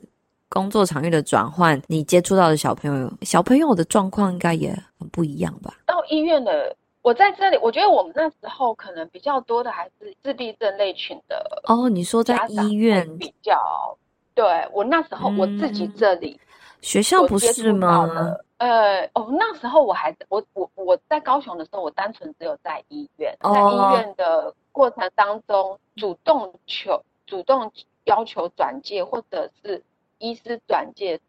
[0.48, 5.78] 工作场域的转换，你接触到的小朋友，小朋友的状况应该也很不一样吧？
[5.86, 6.76] 到医院的。
[7.04, 11.86] 我在这里，我觉得我们那时候可能比较多的还是自闭症类群的哦。
[11.86, 13.94] 你说在医院比较，
[14.34, 16.48] 对，我那时候我自己这里、嗯、
[16.80, 18.08] 学校不是吗？
[18.56, 27.70] 呃，哦，那时候我还我我我在高雄的时候，我单纯只有在医院，在医院的过程当中，主动求主动
[28.04, 29.82] 要求转介或者是
[30.16, 31.20] 医师转介，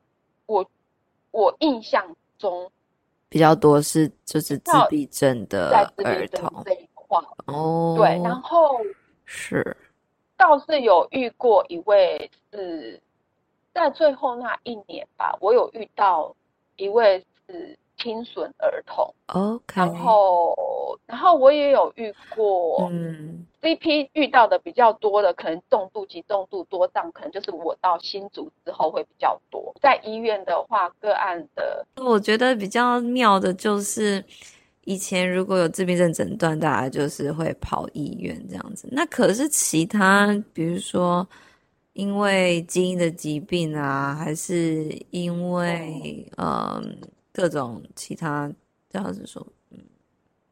[0.46, 0.66] 我
[1.32, 2.72] 我印象中。
[3.30, 8.78] 比较多是就是自闭症的儿童这一块哦，对，然后
[9.26, 9.76] 是
[10.38, 13.02] 倒是有遇过一位是
[13.74, 16.36] 在最后那一年吧，我有遇到
[16.76, 17.78] 一位是。
[18.06, 20.56] 听损儿童，OK，然后，
[21.08, 29.74] 然后我也有遇过，嗯，CP 遇到的比较多的，可能重度及重度多障，可能就是我到新竹之后会比较多。
[29.82, 34.24] 在医院的话，个案的，我觉得比较妙的就是，
[34.84, 38.88] 以前如果有自闭症诊断，大家就是会跑医院这样子。
[38.92, 41.28] 那可是其他，比如说
[41.94, 46.46] 因为基因的疾病啊，还是因为，嗯。
[46.46, 46.84] 呃
[47.36, 48.50] 各种其他
[48.90, 49.78] 这样子说，嗯，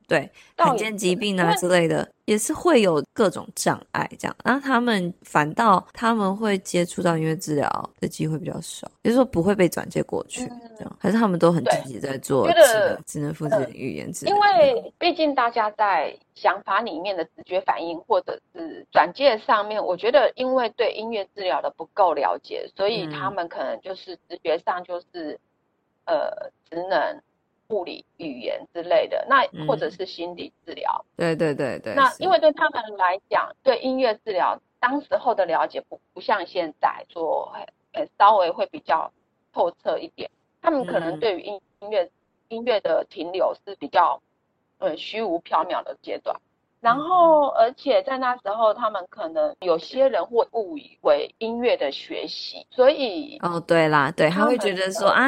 [0.06, 4.36] 对，罕见疾病啊之类的，也是会有各种障碍这样。
[4.44, 10.46] 然后他们反倒他们会接触到音乐治疗的机会比较少，也就是说不会被转介过去，
[10.78, 10.98] 这样。
[11.00, 14.36] 还是他们都很积极在做智能智能复制语言治疗。
[14.36, 25.40] 因为毕竟大家在想法里面的直觉反应，或者是转介上面，我觉得因为对音乐治疗的不够了解，所以他们可能就是直觉上就是
[26.06, 27.22] 呃，职能。
[27.70, 31.96] 物理、语言之类的，那或者是心理治疗，嗯，对对对对。
[31.96, 37.52] 那因为对他们来讲，对音乐治疗当时候的了解不不像现在说，
[37.94, 39.12] 呃，稍微会比较
[39.54, 40.30] 透彻一点。
[40.62, 42.12] 他们可能对于音音乐
[42.50, 44.22] 音乐的停留是比较
[44.78, 46.40] 呃虚无缥缈的阶段。
[46.80, 55.28] 然后，而且在那时候，他们可能有些人会误以为音乐的学习，所以哦，对啦，对，他会觉得说啊。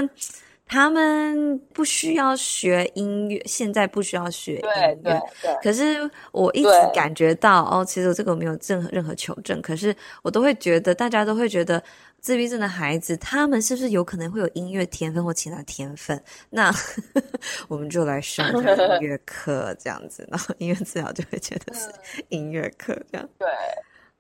[0.68, 4.96] 他们不需要学音乐，现在不需要学音乐。
[4.96, 5.56] 对对对。
[5.62, 11.82] 可是我一直感觉到，哦，其实我这个我没有任何任何求证，可是我都会觉得，大家都会觉得
[12.20, 16.20] 自闭症的孩子，他们是不是有可能会有音乐天分或其他天分？
[16.50, 16.72] 那
[17.70, 18.64] 我们就来上音
[19.02, 21.90] 乐课，这样子，然后音乐治疗就会觉得是
[22.30, 23.30] 音乐课这样。
[23.38, 23.48] 对，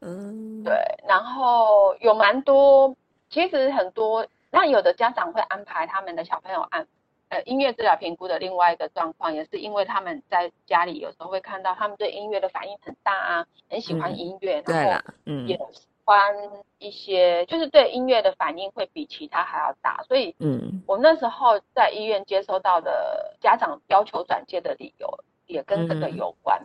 [0.02, 0.76] 嗯，对。
[1.08, 2.96] 然后有蛮多，
[3.32, 4.24] 其实很多。
[4.56, 6.88] 那有的家长会安排他们的小朋友按
[7.28, 16.34] 呃音乐治疗评估的另外一个状况，也是因为他们在家里有时候会看到他们对音乐的反应很大啊，很喜欢音乐，嗯、然后嗯也喜欢
[16.80, 26.58] 一些，就是对音乐的反应会比其他还要大，所以嗯，我那时候在医院接收到的家长要求转介的理由也跟这个有关。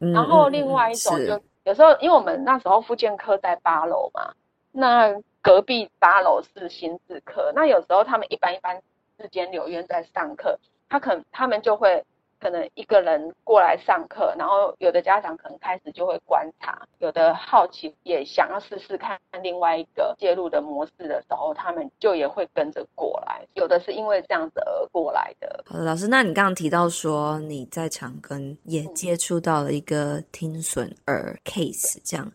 [0.00, 4.34] 嗯、然后另外一种就有时候因为我们那时候复健科在八楼嘛，
[4.70, 5.18] 那。
[5.42, 8.80] 隔壁八楼是心智科，那有时候他们一般一般
[9.18, 12.04] 之间留院在上课，他可能他们就会
[12.40, 25.64] 可能一个人过来上课，然后有的家长可能开始就会观察，有的好奇也想要试试看另外一个介入的模式的时候，他们就也会跟着过来，有的是因为这样子而过来的。
[25.70, 32.30] 老师，那你刚刚提到说你在长庚也接触到了一个听损儿 case，这样。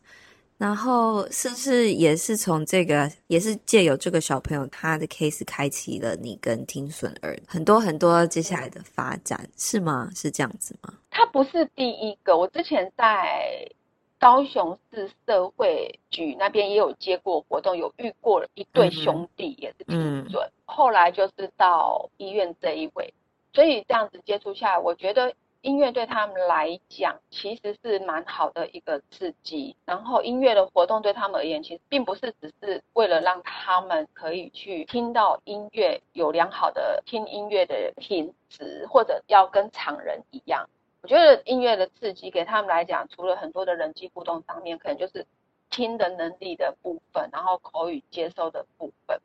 [0.64, 10.10] 然后是不是也是从这个，也是借由这个小朋友他的 case 开启了你跟听损儿很多很多接下来的发展，是吗？
[10.16, 10.94] 是这样子吗？
[11.12, 13.70] 他不是第一个，我之前在
[14.18, 23.14] 高雄市社会局那边也有接过活动，有遇过一对兄弟也是听损，嗯、后来就是到医院这一位，
[23.54, 25.34] 所以这样子接触下来，我觉得。
[25.64, 40.70] 音乐对他们来讲其实是蛮好的一个刺激，然后音乐的活动对他们而言，其实并不是只是为了让他们可以去听到音乐，有良好的听音乐的品质，或者要跟常人一样。
[41.02, 45.26] 我觉得音乐的刺激给他们来讲，除了很多的人际互动上面，可能就是
[45.70, 49.18] 听的能力的部分，然后口语接收的部分。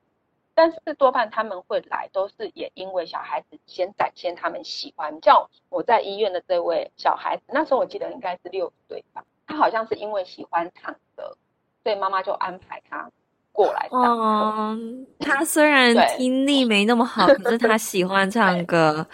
[0.59, 5.17] 但是多半他们会来，都是也因为小孩子先展现他们喜欢。
[5.23, 11.37] 像我在医院的这位小孩子，那时候我记得应该是六岁吧，他好像是因为喜欢唱歌，
[11.85, 13.09] 所以妈妈就安排他
[13.53, 14.25] 过来上课。
[14.25, 19.07] 嗯，他虽然听力没那么好，可是他喜欢 唱歌。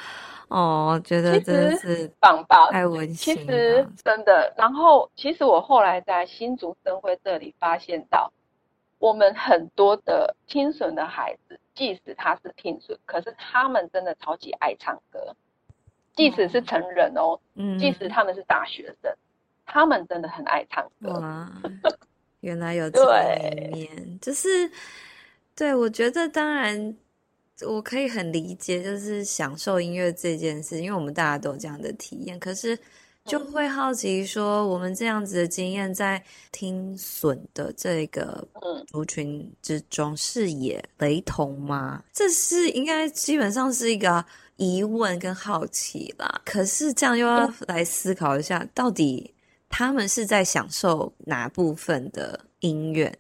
[0.49, 3.43] 哦，觉得真的是棒棒，太温馨了。
[3.43, 8.33] 其实真的，然后其实我后来在新竹生辉这里发现到。
[9.05, 15.37] 我们很多的听损的孩子，即使他是听损，可是他们真的超级爱唱歌。
[16.17, 19.15] 即使是成人哦，嗯，即使他们是大学生，
[19.67, 21.21] 他们真的很爱唱歌。
[22.41, 24.71] 原来有这一面，对就是
[25.55, 26.97] 对，我觉得当然
[27.67, 32.41] 我可以很理解，就是享受音乐这件事，因为我们大家都有这样的体验。
[32.41, 32.79] 可是。
[33.25, 38.47] 就会好奇说，我们这样子的经验在听损的这个
[38.87, 42.03] 族群之中是也雷同吗？
[42.13, 44.23] 这是应该基本上是一个
[44.57, 46.43] 疑问跟好奇啦。
[46.45, 49.33] 可是这样又要来思考一下，到底
[49.71, 53.11] 他们是在享受哪部分的音乐？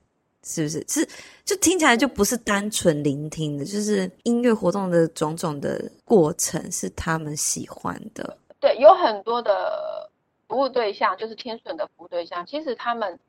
[0.46, 0.84] 是不是？
[0.86, 1.08] 是
[1.46, 8.36] 就听起来就不是单纯聆听的，就是音乐活动的种种的过程是他们喜欢的。
[8.64, 10.10] 对，有很多的
[10.48, 12.46] 服务对象，就是听损的服务对象。
[12.46, 13.20] 其实他们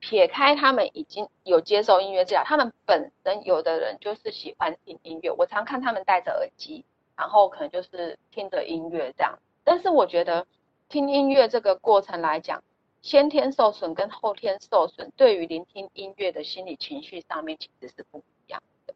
[0.00, 5.30] 撇开他们已经有接受音乐治疗，他们本身有的人就是喜欢听音乐。
[5.30, 6.84] 我常看他们戴着耳机，
[7.16, 9.38] 然后可能就是听着音乐这样。
[9.62, 10.44] 但是我觉得
[10.88, 12.60] 听音乐这个过程来讲，
[13.02, 18.94] 先天受损跟后天受损，对于聆听音乐的心理情绪上面其实是不一样的。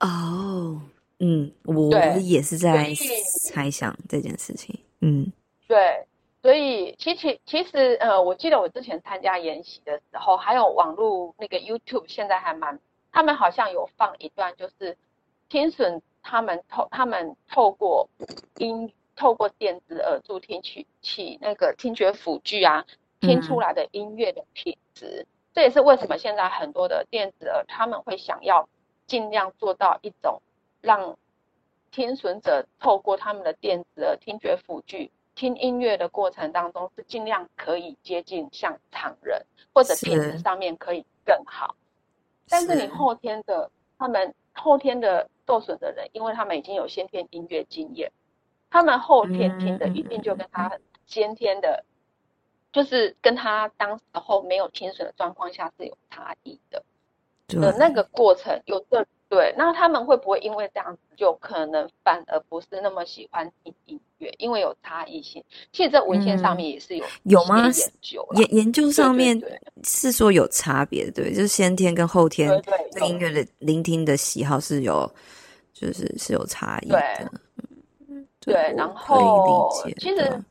[0.00, 0.82] 哦。
[1.26, 2.92] 嗯，我也是在
[3.48, 4.78] 猜想这件事情。
[5.00, 5.32] 嗯，
[5.66, 6.06] 对，
[6.42, 12.78] 所以其实其实呃，我记得我之前参加研习的时候，还有网络那个 YouTube，现在还蛮，
[13.10, 14.94] 他们好像有放一段，就是
[15.48, 18.06] 听损他们透他们透过
[18.58, 22.84] 音透过电子耳助听取器那个听觉辅具啊，
[23.20, 25.24] 听出来的音乐的品质。
[25.24, 28.68] 嗯这也是为什么现在很多的电子耳他们会想要
[29.06, 30.42] 尽量做到一种
[30.84, 31.16] 让
[31.90, 41.74] 听损者透过他们的电子耳听觉辅具听音乐的过程当中是尽量可以接近像常人或者品质上面可以更好。
[42.48, 48.12] 但是你后天的他们后天的受损的人，因为他们已经有先天音乐经验，
[48.70, 51.84] 他们后天听的一定就跟他先天的。
[52.72, 56.82] 就是跟他当时候没有听损的状况下是有差异的，
[57.46, 64.32] 的那个过程有这对，那他们会不会因为这样子就可能反而不是那么喜欢听音乐？
[64.38, 65.42] 因为有差异性。
[65.72, 67.62] 其实这文献上面也是有有吗？
[67.66, 69.36] 研究研研究上面
[69.82, 75.12] 是说有差别，对，就是先天跟后天对音乐的聆听的喜好是有，
[75.72, 77.02] 就是是有差异的。
[78.46, 79.68] 对，对，然后
[79.98, 80.44] 其实。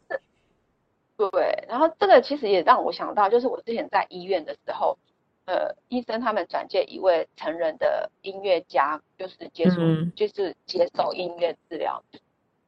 [1.15, 4.97] 对，然后这个其实也让我想到，就是我之前在医院的时候，
[5.45, 12.03] 呃，医生他们转介一位成人的音乐家，就是接触，嗯、就是接受音乐治疗。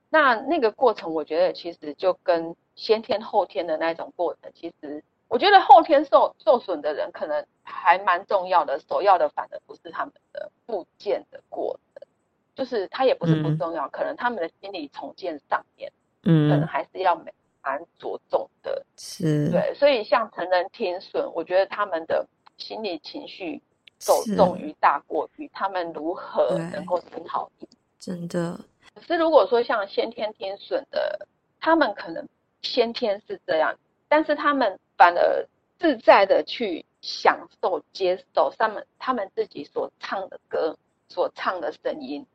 [0.09, 12.07] 那那个过程，我觉得其实就跟先天后天的那种过程，其实我觉得后天受受损的人可能还蛮重要的，首要的反而不是他们的复健的过程，
[12.55, 15.91] 就是他也不是不重要，嗯、可能他们的心理重建上面，
[16.23, 17.19] 嗯，可能还是要。
[17.67, 22.23] 蛮着重的，是对，所以像成人听损，我觉得他们的
[22.57, 23.61] 心理情绪
[23.97, 27.67] 走重于大过于他们如何能够很好音，
[27.99, 28.59] 真的。
[28.93, 31.27] 可是如果说像先天天损的，
[31.59, 32.27] 他们可能
[32.61, 33.75] 先天是这样，
[34.07, 35.47] 但是他们反而
[35.79, 40.77] 自在的去享受、接受他们他们自己所唱的歌、
[41.09, 42.25] 所唱的声音，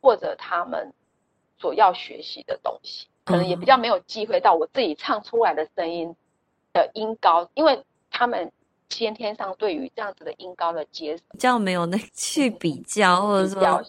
[0.00, 0.92] 或者他们
[1.58, 3.06] 所要学习的东西。
[3.24, 6.16] 可能也比较没有机会到我自己唱出来的声音
[6.72, 8.50] 的音高，因为他们
[8.88, 13.82] 先天上对于这样子的音高的接受，比较没有那 去比较，或者说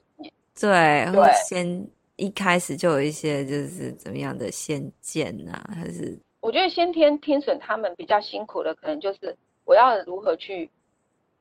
[0.60, 1.88] 对，或者先
[2.18, 9.36] 一开始就有一些就是怎么样的先见啊，还是我觉得先天听损他们比较辛苦的，可能就是
[9.66, 10.70] 我要如何去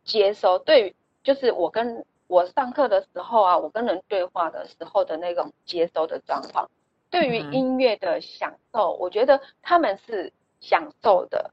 [0.04, 6.68] 接收，对于就是我跟我上课的时候啊，我跟人对话的时候的那种接收的状况。
[7.11, 10.30] 对于音乐的享受，嗯，我觉得他们是
[10.61, 11.50] 享受的，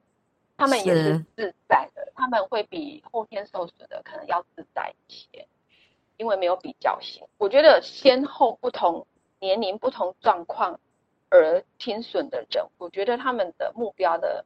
[0.58, 5.48] 他们也是自在的，他们会比后天受损的可能要自在一些，
[6.18, 7.28] 因为没有比较性。
[7.38, 9.06] 我觉得先后不同
[9.40, 10.80] 年龄、不同状况
[11.30, 14.46] 而听损的人，我觉得他们的目标的。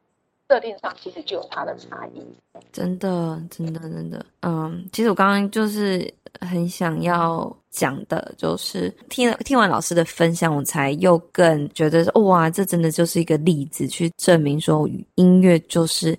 [0.50, 2.20] 设定上其实就有它的差异，
[2.72, 16.18] 真的，真的，真的，嗯，其实我刚刚就是很想要讲的，就是听听完老师的分享，我才又更觉得说，哇，这真的就是一个例子，去证明说音乐就是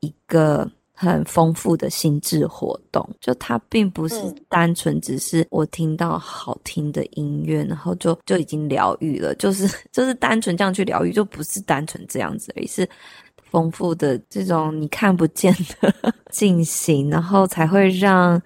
[0.00, 12.88] 一个很丰富的心智活动，就它并不是单纯只是我听到好听的音乐，然后就就已经疗愈了，就是就是单纯这样去疗愈，就不是单纯这样子而已，是。
[13.50, 15.92] 丰富的这种你看不见的
[16.30, 18.40] 进行，然后才会让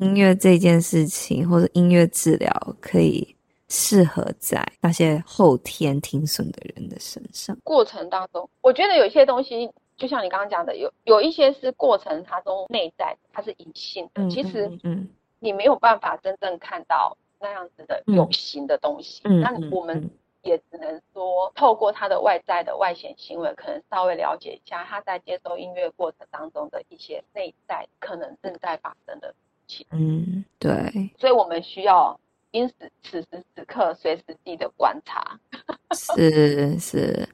[0.00, 3.34] 音乐这件事情或者音乐治疗可以
[3.68, 7.56] 适合在那些后天听损的人的身上。
[7.64, 14.28] 过程当中，我觉得有一些东西，就像你刚刚讲的，有有一些是过程它中内在，它是隐性的。
[14.28, 15.08] 其实，嗯，
[15.40, 19.20] 你没有办法真正看到那样子的有形的东西。
[19.24, 20.10] 嗯，那我们。
[20.46, 29.34] 也只能说，透过他的外在的外显行为，可能稍微了解一下他在接受音乐过程当中的一些内在可能正在发生的事
[29.66, 29.86] 情。
[29.90, 31.10] 嗯，对。
[31.18, 32.18] 所以我们需要
[32.52, 35.38] 因此此时此刻随时地的观察。
[35.94, 37.28] 是是，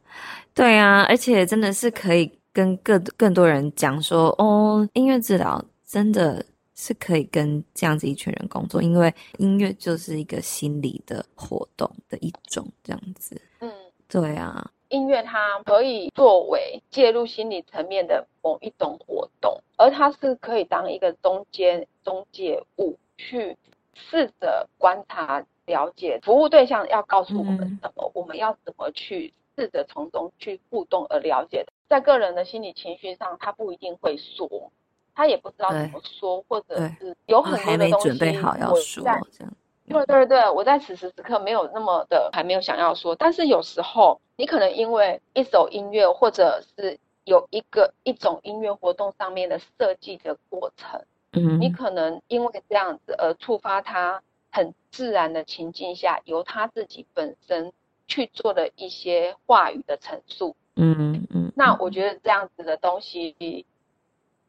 [0.54, 6.44] 对啊，而且真的是可以跟更更多人讲说，哦，音乐治疗真的。
[6.82, 13.40] 是可以跟这样子一群人工作，因为音乐就是一个心理的活动的一种，这样子。
[13.60, 13.72] 嗯，
[14.08, 23.56] 对啊，音乐它可以作为介入心理层面的某一种活动，而它是可以当一个中间中介物，去
[23.94, 31.64] 试着观察、了解服务对象要告诉我们什么，嗯、我们要怎么去试着从中去互动而了解。
[31.88, 34.72] 在个人的心理情绪上，他不一定会说。
[35.14, 39.10] 他也不知道怎么说，或者是有很多的东西，还没准备好要说，这
[39.44, 39.52] 样。
[39.88, 57.72] 对对对，我在此时此刻没有那么的还没有想要说，但是有时候你可能因为一首音乐，或者是有一个一种音乐活动上面的设计的过程，嗯，你可能因为这样子而触发他很自然的情境下，由他自己本身
[58.06, 63.66] 去做的一些话语的陈述，嗯嗯，那我觉得这样子的东西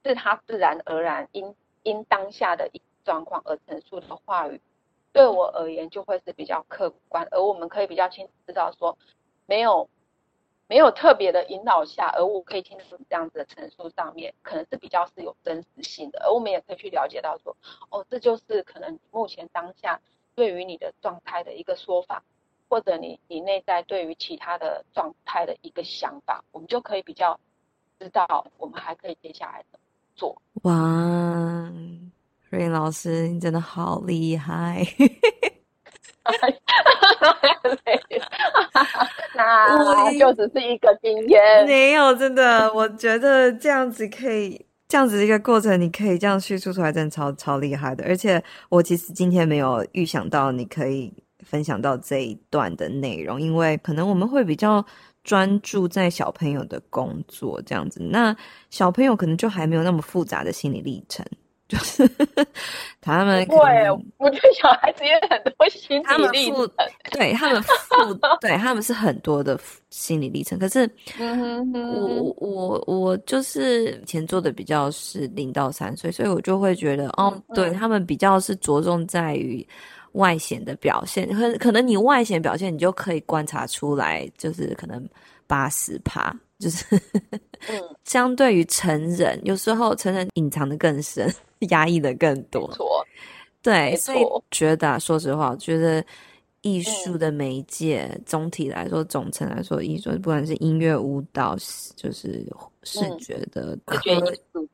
[0.03, 2.69] 是他自然而然因因当下的
[3.03, 4.61] 状况而陈述的话语。
[5.11, 8.97] 对我而言，就会是比较客观，而我们可以比较清楚知道说，
[9.45, 9.87] 没有
[10.67, 17.55] 没有特别的引导下，而我可以听得出这样子的陈述上面，可能是比较是有真实性的，而我们也可以去了解到说，
[17.91, 20.01] 哦，这就是可能目前当下
[20.33, 22.23] 对于你的状态的一个说法，
[22.67, 27.39] 或者你你内在对于其他的状态的一个想法，我们就可以比较
[27.99, 29.79] 知道我们还可以接下来怎
[30.15, 30.41] 做。
[30.63, 31.71] 哇。
[32.49, 34.85] 瑞老师，你真的好厉害！
[39.35, 42.71] 那就只是一个经验，没有真的。
[42.71, 48.05] 我觉得这样子可以，这样子一个过程，你可以这样叙述出来，真的超超厉害的。
[48.05, 48.39] 而且
[48.69, 54.85] 我其实今天没有预想到你可以分享到这一段的内容，因为可能我们会比较
[55.23, 58.35] 专注在小朋友的工作这样子，那
[58.69, 61.25] 小朋友可能就还没有那么复杂的心理历程。
[61.73, 62.07] 就是
[63.01, 63.55] 他们对，
[64.17, 66.69] 我觉得小孩子也很多心理历程，
[67.09, 69.57] 对他们负，对 他们是很多的
[69.89, 70.59] 心理历程。
[70.59, 79.65] 可是，我我我就是以前做的比较是零到三岁，所以我就会觉得，哦，对他们比较是着重在于
[80.13, 85.07] 外显的表现，可可能你外显表现，你就可以观察出来，就是可能
[85.45, 86.35] 八十趴。
[86.59, 86.85] 就是，
[88.05, 91.29] 相对于成人，有时候成人隐藏的更深，
[91.71, 92.65] 压抑的更多。
[92.69, 93.07] 没错，
[93.61, 96.01] 对，所以觉得，说实话，我觉得
[96.61, 101.57] 艺术的媒介，嗯、总体来说，总成来说，艺术不管是音乐、舞蹈，
[101.97, 102.45] 就是
[102.83, 103.77] 视觉的，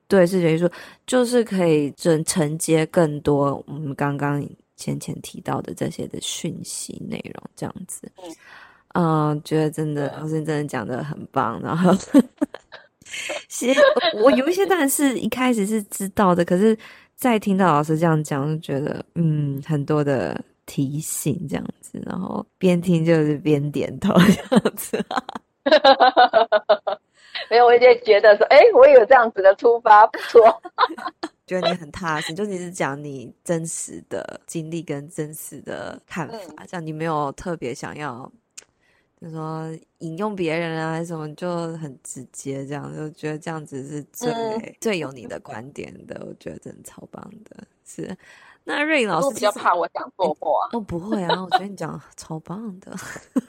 [0.08, 0.70] 对，视觉艺术，
[1.08, 4.48] 就是可以承承接更多我们刚刚
[4.80, 8.10] 前前提到的这些的讯息内容，这样子。
[8.24, 8.36] 嗯
[8.96, 11.62] 嗯，觉得真的老师真的讲的很棒。
[11.62, 11.94] 然后，
[13.48, 13.80] 其实
[14.24, 16.76] 我有一些当然是一开始是知道的，可是
[17.16, 25.06] 再听到老师这样讲，就觉得嗯，很多的提醒这样子，然后边听就是边点头这样子。
[27.52, 30.42] 没有，我就觉得说，哎，我有这样子的出发，不错。
[31.50, 38.32] 觉得你很踏实，就你是讲你真实的经历跟真实的看法，嗯、这样你没有特别想要。
[39.20, 46.24] 就说引用别人啊，还是什么，就很直接，这样就觉得这样子是最、嗯、最有你的观点的。
[46.26, 47.62] 我觉得真的超棒的。
[47.84, 48.16] 是，
[48.64, 52.96] 那瑞老师我比较怕我讲错话哦，不会啊，我觉得你讲超棒的。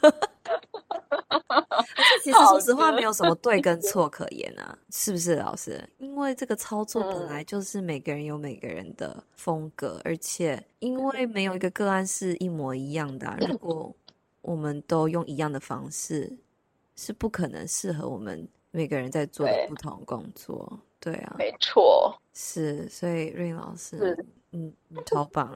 [2.23, 5.83] 其实说实话，没有什么对跟错可言啊，是不是老师？
[5.99, 13.95] 因为这个操作本来就是每个人有每个人的风格，嗯、而且因为没有一个个案是一模一样的、啊，如果。
[14.43, 16.35] 我们都用一样的方式，
[16.97, 20.81] 是不可能适合我们每个人在做的不同工作。
[20.99, 25.55] 对，啊，没错，是，所以瑞老师，是嗯，你超棒，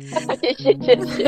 [0.00, 1.24] 谢谢谢谢。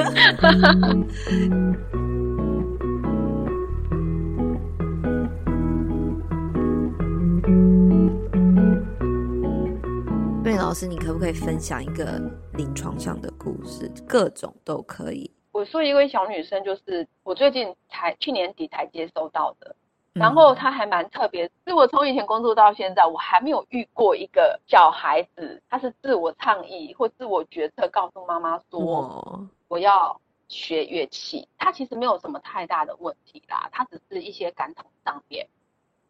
[10.44, 12.22] 魏老师，你可不可以分享一个
[12.55, 13.90] 临床上的故事？
[14.07, 15.28] 各种都可以。
[15.51, 19.74] 我说一位小女生，就是我最近才去年底才接收到的，
[20.19, 35.47] 然后他还蛮特别，是我从以前工作到现在，我还没有遇过一个小孩子，他是自我倡议或自我决策，告诉妈妈说我要学乐器，他其实没有什么太大的问题啦，他只是一些感统上面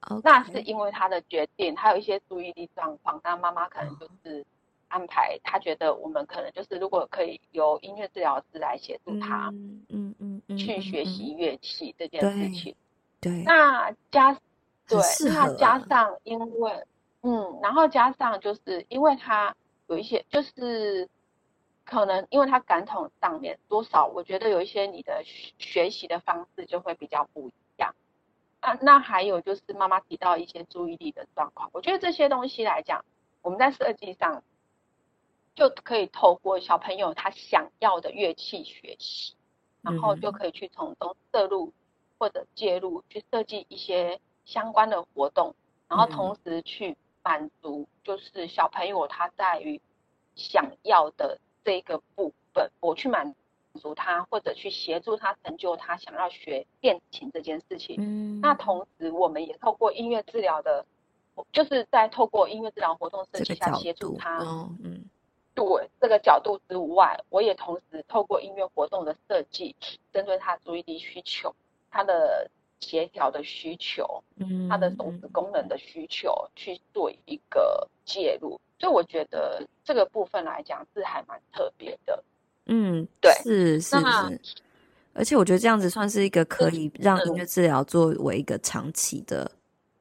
[0.02, 0.20] ，Okay.
[0.24, 4.44] 那是因为他的决定，他有一些注意力状况，那妈妈可能就是。
[4.88, 9.48] 安排他觉得我们可能就是如果可以由音乐治疗师来协助他，
[9.88, 12.72] 嗯嗯嗯，去学习乐器这件事情，
[13.20, 14.32] 对，那加
[14.86, 14.98] 对，
[15.32, 16.84] 那加上因为
[17.22, 19.54] 嗯，然后加上就是因为他
[19.88, 21.08] 有一些就是
[21.84, 25.22] 可能因为他感统上面多少，我觉得有一些你的
[25.58, 27.94] 学习的方式就会比较不一样
[28.60, 28.76] 啊。
[28.80, 33.04] 那还有就是妈妈提到一些注意力的状况，我觉得这些东西来讲，
[33.42, 34.42] 我们在设计上。
[35.54, 39.34] 就可以透过小朋友他想要的乐器学习，
[39.80, 41.72] 然后就可以去从中摄入
[42.18, 45.54] 或者介入，去设计一些相关的活动，
[45.88, 49.80] 然后同时去满足就是小朋友他在于
[50.34, 53.34] 想要的这个部分，我去满
[53.74, 57.96] 足他，或者去协助他成就他想要学练琴这件事情。
[57.98, 60.86] 嗯，那同时我们也透过音乐治疗的，
[61.52, 64.38] 就是在透过音乐治疗活动设计下协助他。
[64.38, 65.04] 哦，嗯，
[65.54, 69.74] 对这个角度之外，我也同时透过音乐活动的设计，
[70.12, 71.54] 针对他注意力需求，
[71.96, 72.48] 他的
[72.80, 78.60] 协调的需求，嗯，他的手指功能的需求去做一个介入。
[78.78, 82.22] 所以我觉得这个部分来讲是还蛮特别的。
[82.66, 84.40] 嗯，对，是是是，
[85.14, 89.50] 而且我觉得这样子算是一个可以让音乐治疗作为一个长期的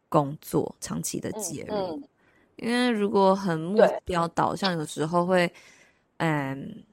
[0.10, 1.74] 工作、长期的介入。
[1.74, 2.04] 嗯，
[2.58, 5.50] 因为如果很目标导向，有时候会，
[6.18, 6.84] 嗯，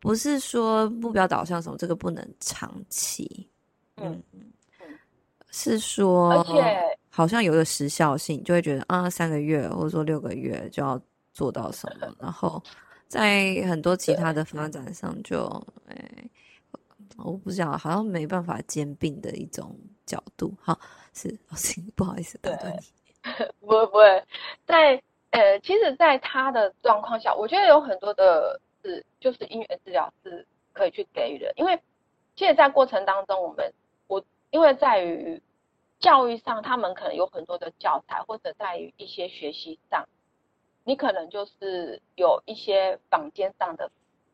[0.00, 3.48] 不是说目标导向什么，这个不能长期。
[3.96, 4.98] 嗯嗯，
[5.50, 11.00] 是说，而且好像有个时效性，就会觉得啊，三个月或者说六个月就要
[11.32, 12.62] 做到什么，然后。
[13.08, 15.46] 在很多其他的发展上就，
[15.86, 15.96] 哎，
[17.18, 20.52] 我不知道，好像没办法兼并的一种角度。
[20.60, 20.76] 好，
[21.14, 22.80] 是 老师，不好意思打断你。
[23.60, 24.24] 不会不会，
[24.66, 31.52] 在呃，其实，在他的状况下，我觉得有很多的是，就是音乐治疗是可以去给予的。
[31.54, 31.80] 因为，
[32.34, 33.85] 其实，在过程当中，我们我
[34.50, 35.42] 因为在于
[35.98, 40.06] 教育上，他们可能有很多的教材，或者在于一些学习上。
[40.84, 43.90] 你可能就是有一些坊间上的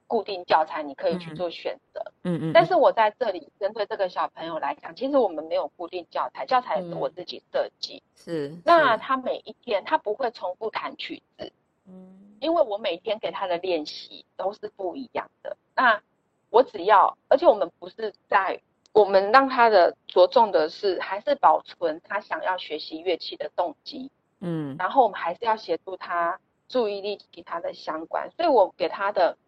[0.06, 2.12] 固定教材，你可以去做选择。
[2.24, 2.52] 嗯嗯。
[2.52, 8.02] 但是我在这里针对这个小朋友来讲，其实我们没有固定教材，教材也是我自己设计。
[8.16, 8.54] 是。
[8.66, 11.50] 那他每一天他不会重复弹曲子。
[11.86, 12.36] 嗯。
[12.38, 15.56] 因为我每天给他的练习都是不一样的。
[15.74, 16.02] 那
[16.50, 18.60] 我只要，而且我们不是在，
[18.92, 24.10] 我们让他的着重的是还是保存他想要学习乐器的动机。
[24.40, 29.38] 嗯，然后我们还是要协助他注意力其他的相关，所以我给他的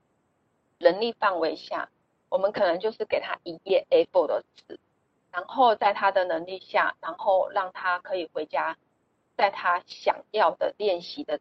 [0.79, 1.89] 能力范围下，
[2.29, 4.79] 我们可能就是给他一页 A4 的纸，
[5.33, 8.77] 然后在他的能力下，然后让他可以回家，
[9.37, 11.41] 在他想要的练习的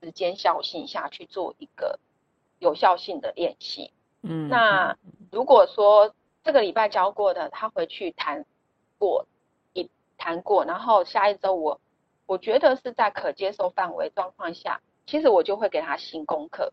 [0.00, 1.98] 时间效性下去做一个
[2.58, 3.92] 有效性的练习。
[4.22, 4.96] 嗯，那
[5.30, 6.14] 如果说
[6.44, 8.44] 这个礼拜教过的，他回去谈
[8.98, 9.26] 过
[9.72, 11.80] 一谈过，然后下一周我。
[12.26, 16.72] 我觉得是在可接受范围状况下，其实我就会给他新功课。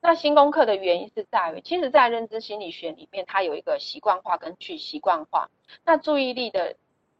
[0.00, 5.48] 那新功课的原因是在于，其实，在认知心理学里面，它有一个习惯化跟去习惯化。
[5.84, 6.74] 那注意力的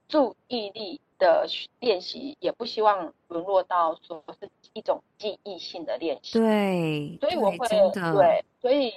[0.09, 1.47] 注意力的
[1.78, 6.41] 练习，也不希望沦落到说是一种记忆性的练习。
[6.41, 8.93] 对，所以我会对，所以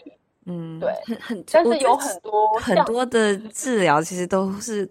[0.45, 4.89] 嗯，对，很很，但是有很多很多的治疗，其实都是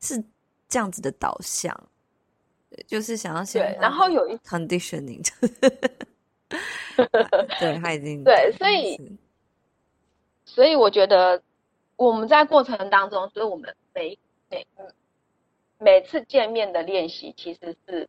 [0.00, 0.22] 是
[0.68, 1.74] 这样子的导向。
[2.88, 5.24] 就是想要先，然后有一 conditioning，
[7.60, 9.16] 对，他已经对，所以
[10.44, 11.40] 所以我觉得
[11.94, 14.18] 我们在过程当中，所以我们每
[14.50, 14.66] 每
[15.78, 18.08] 每次见面的练习其实是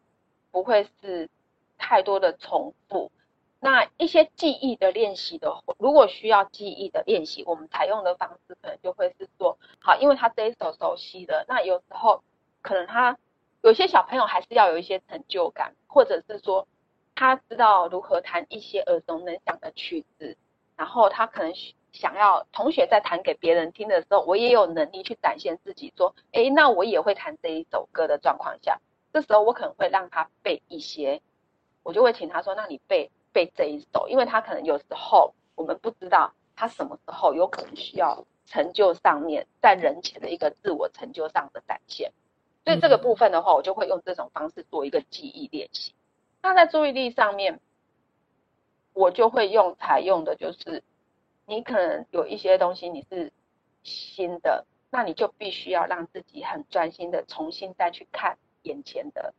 [0.49, 1.29] 不会是
[1.77, 3.11] 太多的重复。
[3.59, 12.23] 那一些记忆的练习的，如果需要记忆的练习，我们采用的方式可能就会是说，好，因为他这一首熟悉的，那有时候
[12.61, 13.17] 可能他。
[13.63, 16.67] 有些小朋友还是要有一些成就感，或者是说
[17.15, 20.37] 他知道如何弹一些耳熟能详的曲子，
[20.75, 21.51] 然后他可能
[21.91, 28.79] 想要同学在弹给别人听的时候，我也有能力去展现自己，说，诶，那我也会弹这一首歌的状况下，
[29.11, 31.19] 这时候我可能会让他背一些，
[31.81, 42.13] 我就会请他说，那你背背这一首，因为他可能有时候我们不知道他什么时候有可能需要成就上面在人前的一个自我成就上的展现。
[42.63, 45.93] 所以这个部分的话，我就会用这种方式做一个记忆练习。
[46.41, 47.59] 那在注意力上面，
[48.93, 50.81] 我就会用采用的就是，
[51.45, 53.33] 你可能有一些东西你是
[53.83, 59.33] 新的，那你就必须要让自己很专心的重新再去看眼前的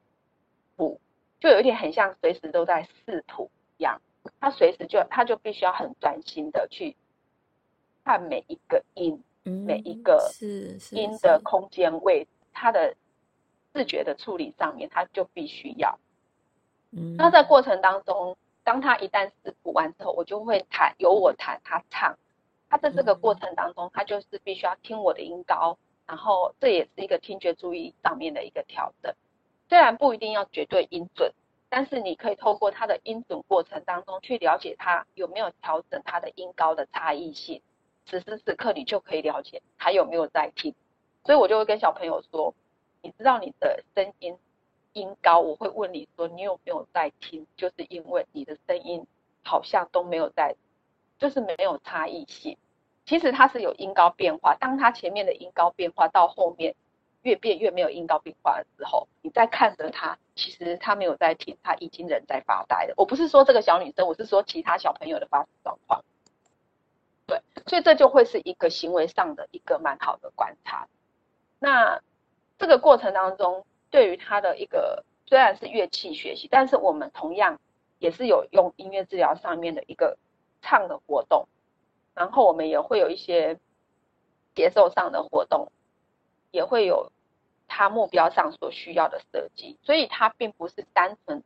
[0.77, 1.01] 谱，
[1.41, 4.01] 就有一点很像随时都在视谱一样。
[4.41, 6.97] 他随时就他就必须要很专心的去
[8.05, 10.31] 看每一个音，每一个
[10.93, 12.95] 音的空间位，他的。
[13.75, 15.99] 视觉的处理上面，他就必须要。
[16.93, 22.17] 嗯，那在过程当中，当他一旦视谱完之后，我就会弹，由我弹，他唱。
[22.71, 29.15] 他在这个过程当中，他就是必须要听我的音高，然后这也是一个听觉注意上面的一个调整。
[29.69, 31.31] 虽然不一定要绝对音准，
[31.69, 37.63] 但是你可以透过他的音准过程当中去了解他有没有调整他的音高的差异性。
[38.05, 40.75] 此时此刻，你就可以了解他有没有在听。
[41.25, 42.55] 所以我就会跟小朋友说。
[43.03, 44.37] 你知道你的声音
[44.93, 47.47] 音高，我会问你说，你有没有在听？
[47.57, 49.07] 就是因为你的声音
[49.45, 50.57] 好像都没有在
[51.17, 52.59] 就是没有差异性。
[53.05, 56.75] 其实它是有音高变化，当它前面的音高变化到后面
[57.27, 62.95] 越变越没有音高变化的时候，你再看着他，其实他没有在听，他已经人在发呆了。
[62.97, 66.05] 我不是说这个小女生，我是说其他小朋友的发状况。
[67.27, 70.87] 对，所以这就会是一个行为上的一个蛮好的观察。
[71.59, 72.01] 那
[72.59, 77.59] 这个过程当中，对于他的一个虽然是乐器学习，但是我们同样
[77.99, 80.17] 也是有用音乐治疗上面的一个
[80.63, 81.49] 唱的活动。
[82.15, 83.59] 然后我们也会有一些
[84.55, 85.73] 节奏上的活动，
[86.53, 87.11] 也会有
[87.67, 91.43] 他目标上所需要的设计，所以它并不是单纯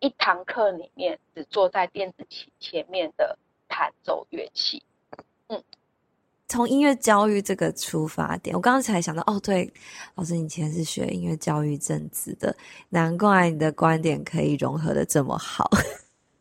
[0.00, 3.38] 一堂课里面只坐在电子琴前面的
[3.68, 4.82] 弹奏乐器。
[5.48, 5.62] 嗯，
[6.46, 9.72] 从音乐教育这个出发点，我刚刚才想到，哦，对，
[10.14, 12.56] 老师你以前是学音乐教育政治的，
[12.88, 15.70] 难怪你的观点可以融合的这么好。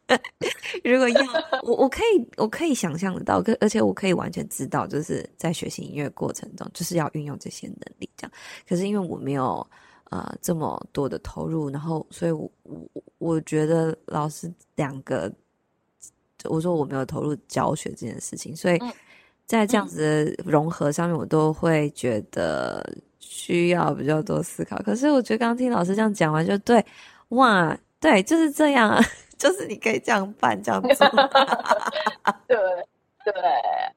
[0.83, 1.21] 如果要
[1.63, 8.31] 我，我可以，我可以想象得到，可而且我可以完全知道，就是在学习音乐过程中，就是要运用这些能力，这样。
[8.67, 9.65] 可是因为我没有
[10.09, 15.29] 呃这么多的投入，然后所以我，我我我觉得老师两个，
[16.45, 18.79] 我说我没有投入教学这件事情，所以
[19.45, 22.81] 在这样子的融合上面，我都会觉得
[23.19, 24.77] 需要比较多思考。
[24.83, 26.85] 可是我觉得刚刚听老师这样讲完，就对，
[27.29, 29.03] 哇，对，就是这样啊。
[29.37, 31.07] 就是你可以这样办，这样做。
[32.47, 32.57] 对
[33.23, 33.33] 对，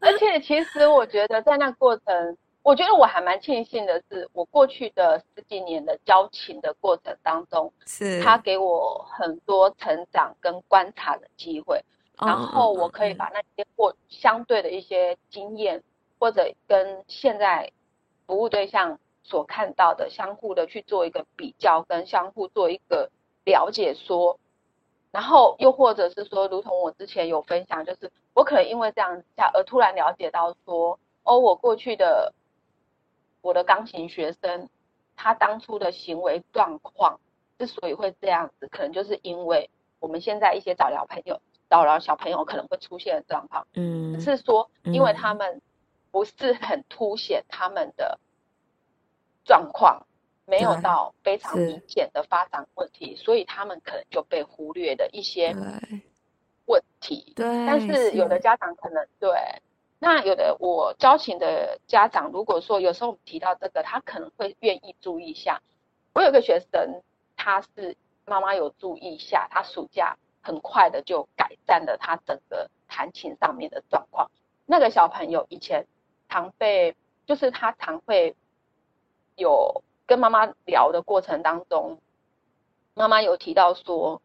[0.00, 11.80] 而且其实我觉得在那过程，我觉得我还蛮庆幸的是，我过去的十几年的交情的过程当中，是他给我很多成长跟观察的机会，
[12.18, 15.82] 然后我可以把那些过相对的一些经验，
[16.18, 17.70] 或者跟现在
[18.26, 23.08] 服务对象所看到的，相互的去做一个比较，跟相互做一个
[23.44, 24.38] 了解，说。
[25.12, 32.32] 然后又或者是说，如同我之前有分享，就是我可能因为这样下而突然了解到说，哦，我过去的
[33.42, 34.68] 我的钢琴学生，
[35.16, 37.18] 他当初的行为状况
[37.58, 45.60] 之所以会这样子，可能就是因为我们现在一些早疗朋友、早疗小朋友可能会出现的状况，嗯，是说因为他们
[46.12, 48.18] 不是很凸显他们的
[49.44, 50.06] 状况。
[50.50, 55.54] 没有到非常明显的发展问题，所以他们可能就被忽略的一些
[56.66, 57.32] 问题。
[57.36, 59.30] 对，但是有的家长可能对，
[60.00, 65.62] 那有的我教琴的家长，如果说有时候我们提到这个，他可能会愿意注意一下。
[66.12, 67.00] 我有个学生，
[67.36, 67.96] 他是
[68.26, 74.28] 妈妈有注意一下，他暑假很快的就改善了他整个弹琴上面的状况。
[74.66, 75.86] 那个小朋友以前
[76.28, 78.34] 常被，就是他常会
[79.36, 79.84] 有。
[80.10, 82.00] 跟妈妈聊的过程当中，
[82.94, 84.20] 妈妈有提到说，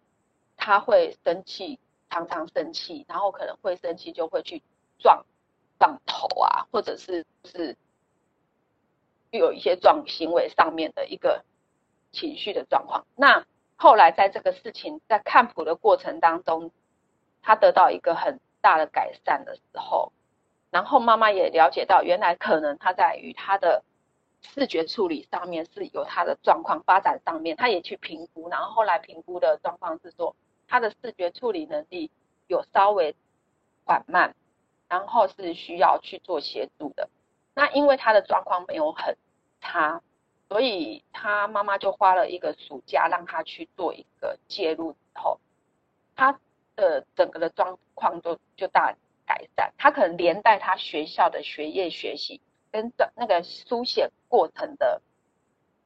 [0.57, 1.77] 他会生气，
[2.09, 4.63] 常常生气，然后可能会生气就会去
[4.97, 5.23] 撞
[5.77, 7.77] 撞头啊，或者是是
[9.29, 11.45] 有一些撞行为上面的一个
[12.11, 13.05] 情绪的状况。
[13.15, 16.71] 那后来在这个事情在看谱的过程当中，
[17.43, 20.11] 他得到一个很大的改善的时候，
[20.71, 23.83] 然后妈妈也了解到，原来可能他在与他的。
[24.53, 30.35] 视觉处理上面是有他的状况发展上面，他也去评估，然后后来评估的状况是说，
[30.67, 32.09] 他的视觉处理能力
[32.47, 33.15] 有稍微
[33.83, 34.35] 缓慢，
[34.87, 37.09] 然后是需要去做协助的。
[37.53, 39.17] 那因为他的状况没有很
[39.61, 40.01] 差，
[40.47, 45.39] 所以他妈妈就花了一个暑假让他去做一个介入之后，
[46.15, 46.39] 他
[46.75, 52.39] 的整个的状况就就大改善，他可能连带他学校的学业学习。
[52.75, 55.01] 跟那个书写过程的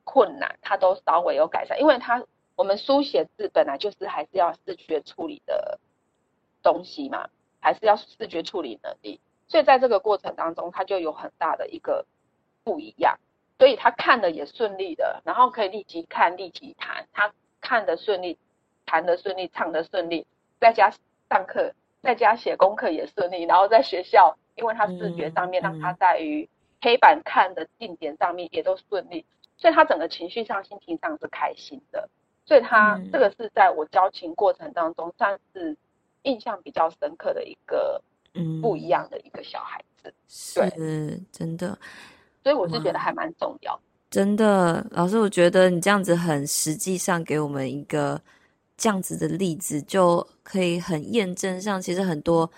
[0.04, 2.26] 困难，他都稍微有改善，因为他
[2.56, 5.80] 我们书写字本来就是还是要视觉处理的
[6.64, 7.30] 东西嘛，
[7.60, 12.08] 还是要视觉处理能力，所以在这个过程当中，他就有很大的一个
[12.64, 13.20] 不一样，
[13.60, 17.32] 所以他看的也顺利的，然后可以立即看立即弹，他
[17.62, 18.40] 看的顺利，
[18.88, 20.26] 弹的顺利，唱的顺利，
[20.60, 20.92] 在家
[21.30, 21.72] 上课，
[22.02, 26.50] 在家写功课也顺利，然后在学校，因为他视觉上面让他在于。
[26.82, 29.26] 黑板看的定点上面也都顺利，
[29.58, 32.10] 所以他整个情绪上、心情上是开心的，
[32.46, 35.76] 所以他、嗯、这个是在我交情过程当中算是
[36.24, 38.02] 印象比较深刻的一个，
[38.34, 40.14] 嗯，不一样的一个小孩子，
[40.56, 41.78] 对，是真的，
[42.44, 43.78] 所以我是觉得还蛮重要，
[44.10, 48.22] 真的，老师，我觉得你这样子很实际上给我们一个
[48.78, 52.50] 这样子的例子，就可以很验证上，其实很多。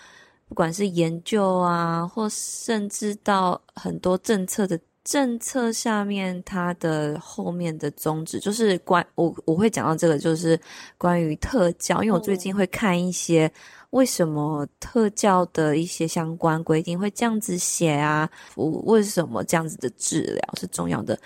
[0.52, 10.60] 不管是研究啊，或甚至到很多政策的政策下面它的后面的宗旨就是关我我会讲到这个，就是
[10.98, 13.50] 关于特教，因为我最近会看一些
[13.92, 21.18] 为什么特教的一些相关规定会这样子写啊，我为什么这样子的治疗是重要的。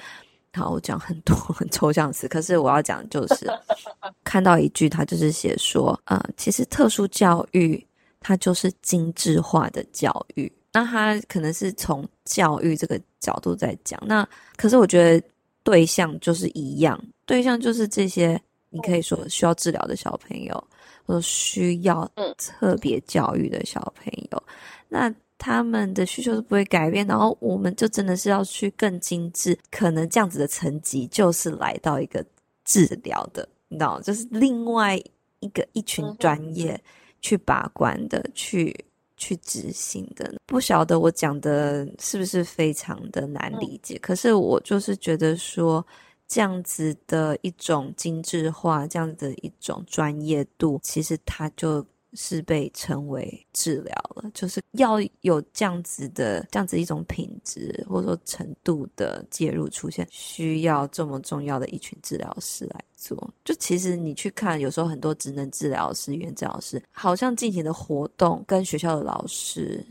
[0.53, 3.51] 好，我讲很多很抽象词，可是我要讲就是
[4.23, 7.83] 看到一句，他就是写说，啊、呃，其实特殊教育
[8.25, 10.51] 它就是精致化的教育。
[10.73, 15.27] 那他可能是从教育这个角度在讲，那可是我觉得
[15.61, 20.67] 对象就是一样，对象就是这些你可以说需要治疗的小朋友，
[21.05, 24.43] 或者需要特别教育的小朋友，
[24.89, 32.25] 那他们的需求是不会改变，然后我们就真的是要去更精致，可能这样子的层级就是来到一个
[32.65, 35.01] 治疗的，你知道，就是另外
[35.39, 36.77] 一个一群专业
[37.25, 38.75] 去把关的去。
[39.17, 43.97] 去执行的，不晓得我讲的是不是非常的难理解？
[43.99, 45.83] 可是我就是觉得说，
[46.27, 51.81] 这样子的一种精致化，这样子的一种专业度，其实它就
[52.15, 63.15] 是被称为治疗了，就是要有这样子的这样子一种品质或者说程度的介入出现，需要这么重要的一群治疗师来做。
[63.43, 69.85] 就其实你去看，有时候很多职能治疗师、语言治疗师，好像进行的活动跟学校的老师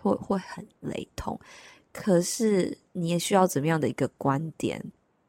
[0.00, 1.38] 会会很雷同，
[1.92, 4.82] 可是你也需要怎么样的一个观点？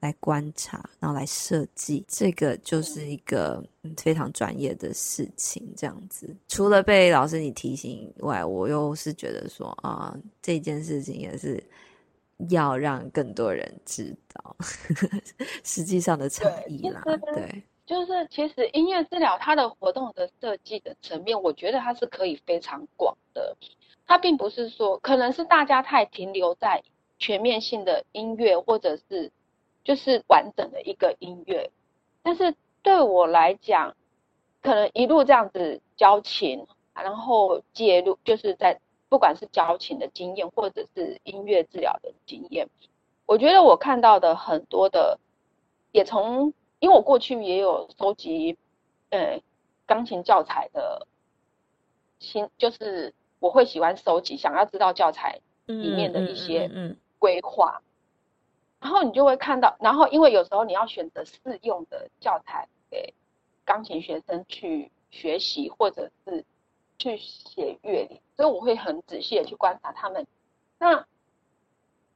[0.08, 3.62] 来观察，然后来设计，这个就是一个
[3.98, 5.74] 非常专业的事情。
[5.76, 11.62] 这样子，除了被老师你提醒以外，我又是觉得说啊，这件事情也是
[12.50, 14.56] 要让更多人知道
[15.66, 17.02] 实际上的差异啦。
[17.04, 23.58] 对，对就是其实音乐治疗它的活动的设计的层面，我觉得它是可以非常广的。
[24.06, 26.82] 它并不是说，可能是大家太停留在
[27.20, 29.30] 全面性的音乐，或者是。
[29.88, 31.72] 就是完整的一个音乐，
[32.22, 33.96] 但是对我来讲，
[34.62, 42.68] 可能一路这样子交情，然后介入，就是在不管是交情的经验，或者是音乐治疗的经验，
[43.26, 45.18] 我觉得我看到的很多的，
[45.94, 48.58] 也从因为我过去也有收集，
[49.10, 49.42] 呃，
[49.86, 51.08] 钢琴教材的，
[52.20, 56.70] 新就是我会喜欢收集，想要知道教材里面的一些
[57.20, 57.82] 规划。
[58.80, 63.14] 然后你就会看到，然后因为有时候你要选择适用的教材给
[63.66, 66.46] 钢琴学生去学习，或者是
[67.00, 70.28] 去写乐理，所以我会很仔细的去观察他们。
[70.80, 71.06] 那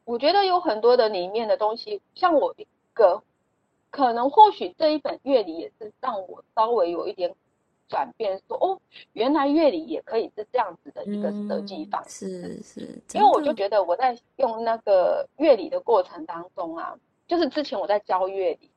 [0.05, 3.23] 我觉得有很多的里面的东西，像我一个
[3.89, 7.35] 可能或许这一本乐理也是让我稍微有一点。
[7.91, 8.79] 转变说哦，
[9.11, 13.01] 原来乐理也可以是这样子的一个设计方式，嗯、是是。
[13.13, 18.71] 因为我就觉得我在用那个乐理的过程当中啊，就是之前我在教乐理，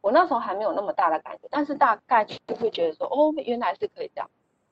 [0.00, 4.30] 我那时候还没有那么大的感觉，但是大概就会觉得说哦，原来是可以这样。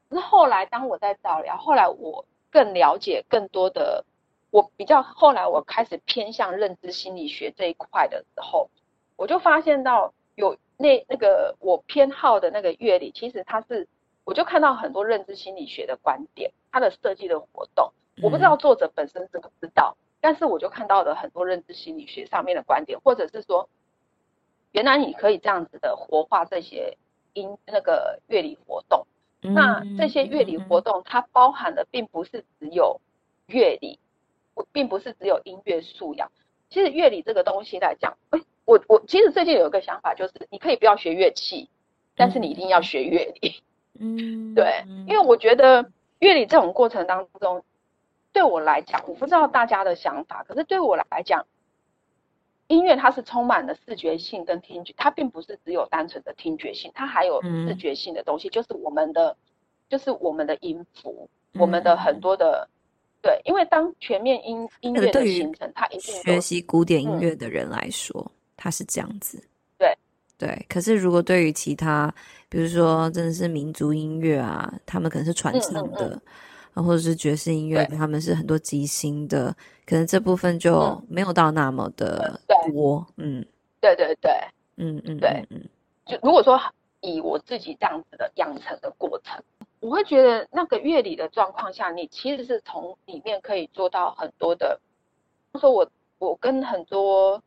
[0.08, 4.04] 可是后来当我在照疗，后来我更了解更多的，
[4.52, 8.70] 我比较后来我开始偏向认知心理学这一块的时候，
[9.16, 10.56] 我就发现到有。
[10.80, 13.86] 那那个我偏好的那个乐理，其实它是，
[14.24, 23.68] 我就看到很多认知心理学的观点，它的设计的活动，我不知道作者本身知不知道，但是我就看到了很多认知心理学上面的观点，或者是说，
[24.72, 26.96] 原来你可以这样子的活化这些
[27.34, 29.06] 音那个乐理活动，
[29.42, 32.98] 那这些乐理活动它包含的并不是只有
[33.48, 33.98] 乐理，
[34.72, 36.32] 并不是只有音乐素养，
[36.70, 38.40] 其实乐理这个东西来讲，欸
[38.70, 41.68] 我我其实最近有一个想法，就是你可以不要学乐器，
[42.14, 43.60] 但是你一定要学乐理。
[43.98, 45.90] 嗯，对，因为我觉得
[46.20, 47.64] 乐理这种过程当中，
[48.32, 51.44] 对我来讲，我不知道大家的想法，可是对我来讲，
[52.68, 59.36] 音乐它是充满了视觉性跟听觉，它并不是只有单纯的听觉性，它还有视觉性的东西，就是我们的，
[59.88, 62.68] 就是我们的音符，我们的很多的。
[63.22, 68.30] 对，因为当全面音音乐的形成，它一定学习古典音乐的人来说。
[68.62, 69.42] 它是这样子，
[69.78, 69.96] 对
[70.36, 70.66] 对。
[70.68, 72.14] 可是如果对于其他，
[72.50, 76.20] 比如说真的是民族音乐啊，他们可能是传承的，嗯
[76.74, 79.56] 嗯、或者是爵士音乐，他们是很多即兴的，
[79.86, 82.38] 可能这部分就没有到那么的
[82.70, 83.06] 多。
[83.16, 83.42] 嗯，
[83.80, 84.30] 对对对，
[84.76, 85.58] 嗯嗯对嗯。
[86.04, 86.60] 就如果说
[87.00, 89.42] 以我自己这样子的养成的过程，
[89.80, 94.78] 我会觉得那个乐理的状况下，你其实是从里面可以做到很多的。
[95.58, 97.42] 说我我跟很多。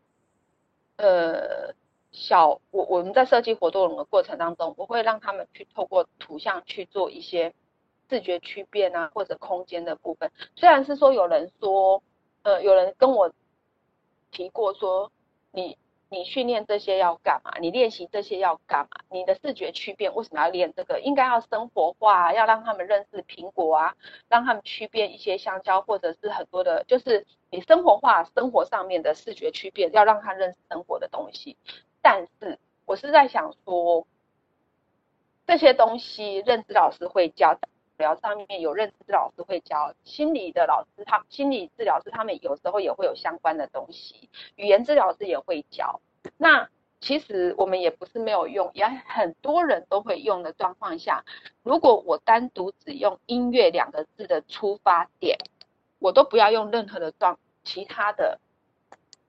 [0.98, 1.74] 呃，
[2.12, 7.54] 小我我们在设计活动的过程当中，我会让他们去透过图像去做一些
[8.10, 10.32] 视觉区别啊，或者空间的部分。
[10.56, 12.04] 虽然是说有人说，
[12.44, 13.32] 呃，有人跟我
[14.32, 15.12] 提过说，
[15.52, 15.78] 你
[16.14, 17.52] 你训练这些要干嘛？
[17.60, 19.02] 你练习这些要干嘛？
[19.10, 21.00] 你的视觉区辨为什么要练这个？
[21.00, 23.96] 应该要生活化，要让他们认识苹果啊，
[24.30, 31.58] 让他们区辨一些香蕉，或者是很多的，就是你生活化生活上面的视觉区辨，要让他认识生活的东西。
[32.04, 34.06] 但是我是在想说，
[35.48, 37.58] 这些东西认知老师会教。
[38.04, 46.02] 疗上面有认知老师会教，心理的老师他心理治疗师他们有时候也会有相关的东西，语言治疗师也会教。
[46.38, 51.24] 那其实我们也不是没有用，也很多人都会用的状况下，
[51.64, 55.38] 如果我单独只用音乐两个字的出发点，
[56.00, 58.40] 我都不要用任何的状其他的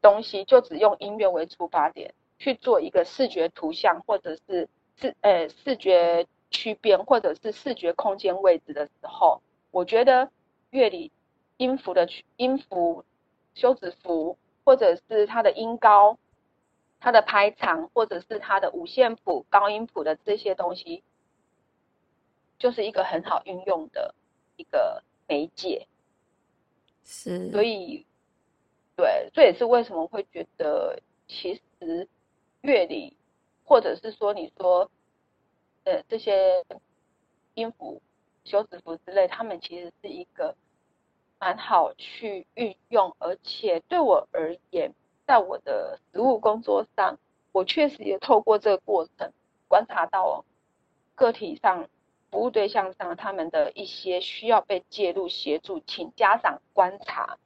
[0.02, 4.68] 东西，就只用音乐为出发点去做一个视觉图像或者是
[5.00, 6.26] 视呃视觉。
[6.54, 9.42] 区边或者是视觉空间位置的时候，
[9.72, 10.30] 我觉得
[10.70, 11.10] 乐理
[11.56, 13.04] 音符的音符、
[13.54, 16.16] 休止符，或者是它的音高、
[17.00, 21.02] 它的拍长，或者是它的五线谱、高音谱的这些东西，
[22.56, 24.14] 就是一个很好运用的
[24.56, 25.88] 一个媒介。
[27.04, 28.06] 是，所以，
[28.96, 32.08] 对，这也是为什么会觉得，其实
[32.60, 33.16] 乐理，
[33.64, 34.88] 或者是说你说。
[35.84, 36.64] 呃，这些
[37.54, 38.00] 音符、
[38.44, 40.56] 休止符之类，他们其实是一个
[41.38, 44.92] 蛮好去运用，而且对我而言，
[45.26, 47.18] 在我的实务工作上，
[47.52, 49.32] 我确实也透过这个过程
[49.68, 50.44] 观察到
[51.14, 51.88] 个体上、
[52.30, 57.38] 服务对象上他们的一些需要被介入协助，请家长观察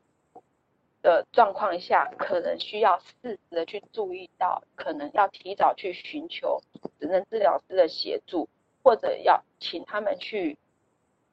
[1.03, 6.61] 的状况下，可能需要适时的去注意到，可能要提早去寻求
[6.99, 8.49] 职能治疗师的协助，
[8.83, 10.59] 或者要请他们去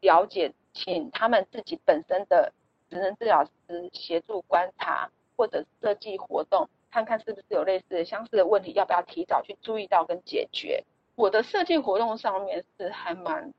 [0.01, 2.53] 了解，请他们自己本身的
[2.89, 10.84] 职能治疗师协助观察，或者设计活动，看看是不是有类似的相似的问题，要不要提早去注意到跟解决。
[11.16, 13.51] 我的设计活动上面是还蛮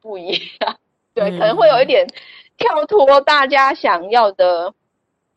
[0.00, 0.30] 不一
[0.60, 0.78] 样，
[1.12, 2.06] 对，可能会有一点
[2.56, 4.72] 跳脱大家想要的。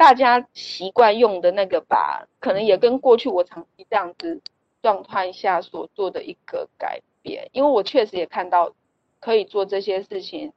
[0.04, 4.42] 大家习惯用的那个吧，可能也跟过去我长期这样子
[4.82, 8.74] 状态下所做的一个改变，因为我确实也看到
[9.22, 10.52] 可以做这些事情，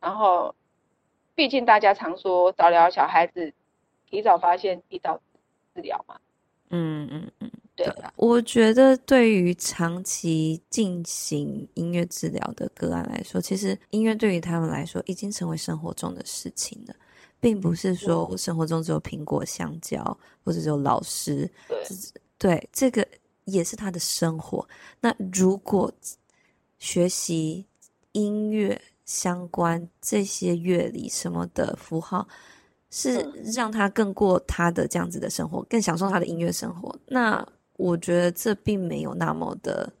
[0.00, 0.54] 然后
[1.34, 3.52] 毕竟大家常说早疗小孩子，
[4.08, 5.20] 提早发现，提早
[5.74, 6.18] 治疗嘛。
[6.70, 8.10] 嗯嗯嗯，对啊。
[8.16, 16.94] 我觉得对于长期进行音乐治疗的个案来说，其实音乐对于他们来说已经成为生活中的事情了。
[17.40, 20.02] 并不是说我生活中只有苹果、香蕉，
[20.44, 21.48] 或者只有老师。
[21.68, 21.86] 对，
[22.36, 23.06] 对，这个
[23.44, 24.66] 也是他的生活。
[25.00, 25.92] 那如果
[26.78, 27.64] 学习
[28.12, 32.26] 音乐相关这些乐理什么的符号，
[32.90, 33.20] 是
[33.54, 36.92] 让他更过他的这样子的生活，更享受他的音乐生活。
[37.06, 39.92] 那我觉得这并没有那么的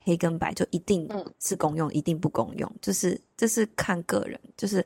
[0.00, 1.08] 黑跟白，就一定
[1.38, 2.68] 是公用，一定不公用。
[2.80, 4.84] 就是这是看个人，就是。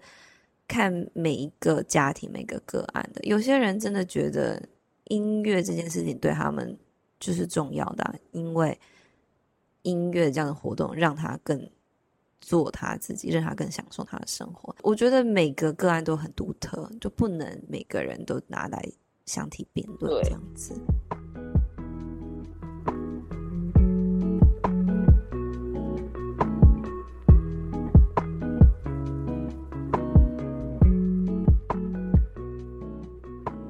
[0.68, 4.60] 看每一个家庭、每个个案的，有些人真的觉得
[5.04, 6.76] 音乐这件事情对他们
[7.20, 8.78] 就是重要的啊，因为
[9.82, 11.70] 音乐这样的活动让他更
[12.40, 14.74] 做他自己，让他更享受他的生活。
[14.82, 18.82] 我觉得每个个案都很独特，就不能每个人都拿来
[19.24, 20.74] 相提并论这样子。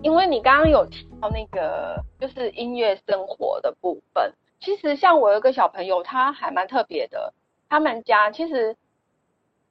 [0.07, 7.35] 因为你刚刚有提到那个就是音乐生活的部分，其实像我有个小朋友，他还蛮特别的。
[7.69, 8.77] 他们家其实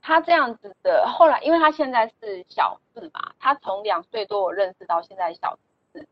[0.01, 5.57] 他这样子的，后来因为他现在是小四嘛，他从两岁多我认识到现在小
[5.93, 6.05] 四。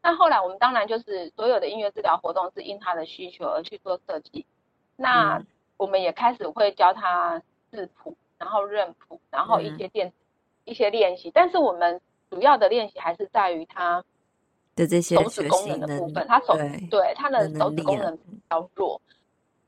[0.00, 4.46] 那后来我们当然就是所有的音乐治疗活动是因他的需求而去做设计。
[4.94, 5.42] 那
[5.76, 10.12] 我们也开始会教他视谱，然后认谱，然后一些电
[10.64, 12.00] 一些练习，但是我们。
[12.34, 14.02] 主要的练习还是在于他
[14.74, 16.56] 的这些手指功能的部分，他手
[16.90, 19.00] 对，他的手指功能比较弱，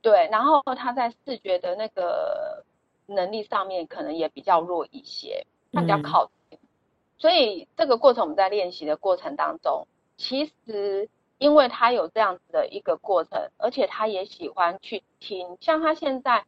[0.02, 2.64] 对，然后他在视觉的那个
[3.06, 6.68] 能力上面可能也比较弱一些，他比较靠近，嗯、
[7.18, 9.86] 所以这个过程我们在练习的过程当中，
[10.16, 11.08] 其实
[11.38, 16.44] 因为他有这样子的一个过程，而且他也喜欢去听，像他现在。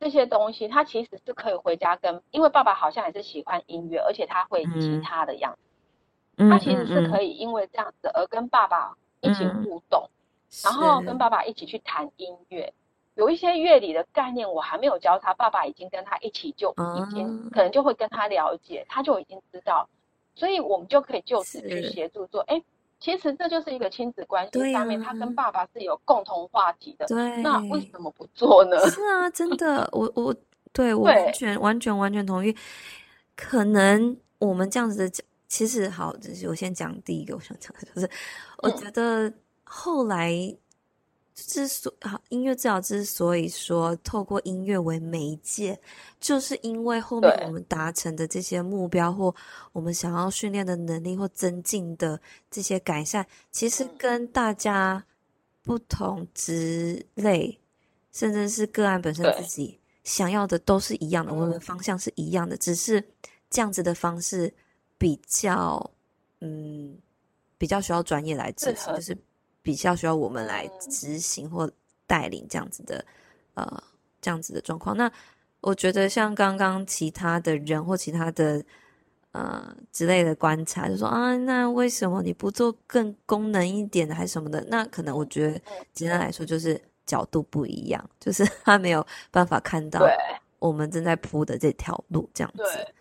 [0.00, 5.58] 这些东西，他其实是可以回家跟，因为爸爸好像也是喜欢音乐，而且他会吉他的样子。
[6.36, 12.72] 嗯、他其实是可以因为这样子而跟爸爸一起互动，嗯、然后跟爸爸一起去弹音乐。
[13.16, 19.88] 有一些乐理的概念我还没有教他，爸爸已经跟他一起就已经可能就会跟他了解，他就已经知道，
[20.36, 22.62] 所以我们就可以就此去协助做，哎，
[23.00, 27.06] 其实这就是一个亲子关系上面，啊、他跟爸爸是有共同话题的。
[27.06, 28.78] 对，那为什么不做呢？
[28.90, 30.34] 是啊，真的，我我
[30.72, 32.54] 对我完全完全完全同意。
[33.36, 38.10] 可能我们这样子的讲，其实好，就是我先讲第一个，我想讲的就是，
[38.58, 39.32] 我觉得
[39.64, 40.56] 后来。
[41.40, 45.78] 嗯之所好，音乐治疗之所以说透过音乐为媒介，
[46.18, 49.32] 就是因为后面我们达成的这些目标，或
[49.72, 52.20] 我们想要训练的能力或增进的
[52.50, 55.04] 这些改善，其实跟大家
[55.62, 57.60] 不同职类，
[58.12, 63.02] 甚至是个案本身自己想要的都是一样的，我们的方向是一样的，只是
[63.48, 64.52] 这样子的方式
[64.98, 65.90] 比较，
[66.40, 66.98] 嗯，
[67.56, 69.16] 比较需要专业来执行，就是。
[69.62, 71.70] 比较需要我们来执行或
[72.06, 73.04] 带领这样子的，
[73.54, 73.82] 呃，
[74.20, 74.96] 这样子的状况。
[74.96, 75.10] 那
[75.60, 78.64] 我觉得像刚刚其他的人或其他的
[79.32, 84.64] 呃之类的观察，就说啊，那为什么你不做更功能一点的，还是什么的？
[84.68, 85.60] 那可能我觉得
[85.92, 90.00] 简单来说就是角度不一样，就是 他没有办法看到
[90.58, 92.94] 我们正在铺的这条路这样子。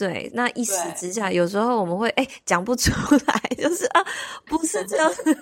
[0.00, 2.90] 对，那一时之下，有时候我们会哎讲不出
[3.26, 4.02] 来， 就是啊，
[4.46, 5.12] 不是这样。
[5.12, 5.38] 子。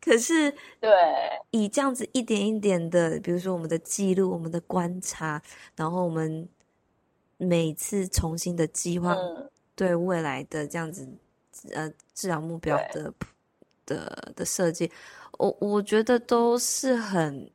[0.00, 0.90] 可是，对，
[1.52, 5.40] 以这样子一点一点的，比如说我们的记录、我们的观察，
[5.76, 6.48] 然后我们
[7.36, 9.16] 每次重新的计划
[9.76, 11.06] 对未来的这样子
[11.72, 13.14] 呃治疗目标的
[13.86, 14.90] 的的设计，
[15.38, 17.48] 我我觉得都是很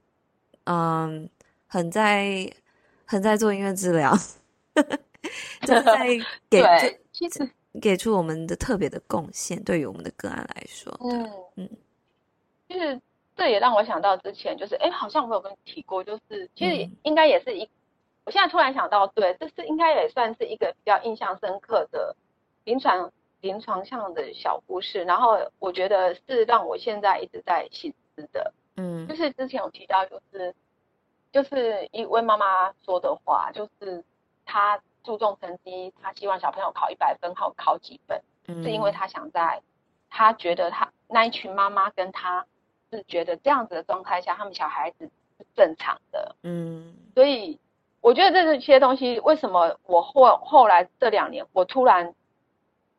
[0.64, 1.30] 嗯
[1.68, 2.50] 很在
[3.04, 4.18] 很在做音乐治疗，
[5.66, 6.08] 就在
[6.50, 6.62] 给
[7.12, 7.50] 其实。
[7.82, 11.68] 给出我们的特别的贡献，对于我们的个案来说，嗯嗯，
[12.70, 13.02] 就是
[13.36, 17.70] 这也让我想到之前，就是哎，好像我有跟你提过，就是其实应该也是一，嗯、
[18.26, 22.16] 我现在突然想到，对，这是应该也算是一个比较印象深刻的
[22.66, 23.12] 临床
[23.42, 30.54] 临床上的小故事，然后我觉得是让我现在一直在省思的，嗯，就是之前有提到，就是
[31.32, 34.04] 就是一位妈妈说的话，就是
[34.46, 34.80] 她。
[35.04, 39.62] 注重成绩，他希望小朋友考一百分，考考几分，嗯，是因为他想在，
[40.10, 42.46] 他觉得他那一群妈妈跟他
[42.90, 47.60] 是觉得这样子的状态下，他们小孩子是正常的，嗯，所以
[48.02, 52.16] 我觉得这些东西，为什么我后后来这两年，我突然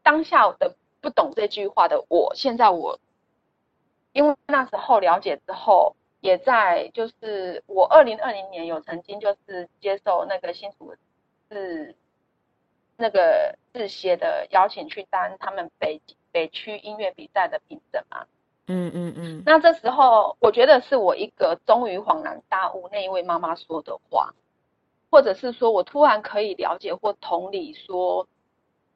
[0.03, 2.99] 当下的不懂这句话的我，现在我，
[4.13, 10.95] 因为那时候了解之后，也在就是我二零二零年有曾经就是接受那个新竹。
[11.51, 11.95] 是
[12.97, 18.27] 那个志协的邀请去当他们北北区音乐比赛的评审嘛？
[18.67, 19.43] 嗯嗯嗯。
[19.45, 24.33] 那这时候，我觉得是我一个终于恍然大悟，那一位妈妈说的话，
[25.11, 28.27] 或者是说我突然可以了解或同理说，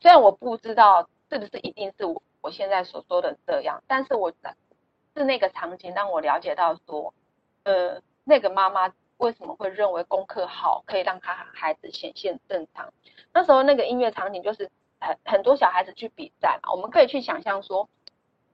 [0.00, 4.32] 虽然我不知道是不是一定是我我现在所说的这样，但是我
[5.14, 7.12] 是那个场景让我了解到说，
[7.64, 8.92] 呃，那个妈妈。
[9.18, 12.92] 为什么会认为功课好可以让他孩子显现正常？
[13.32, 17.88] 那时候那个音乐场景就是很很多小孩子去比赛嘛，我们可以去想象说，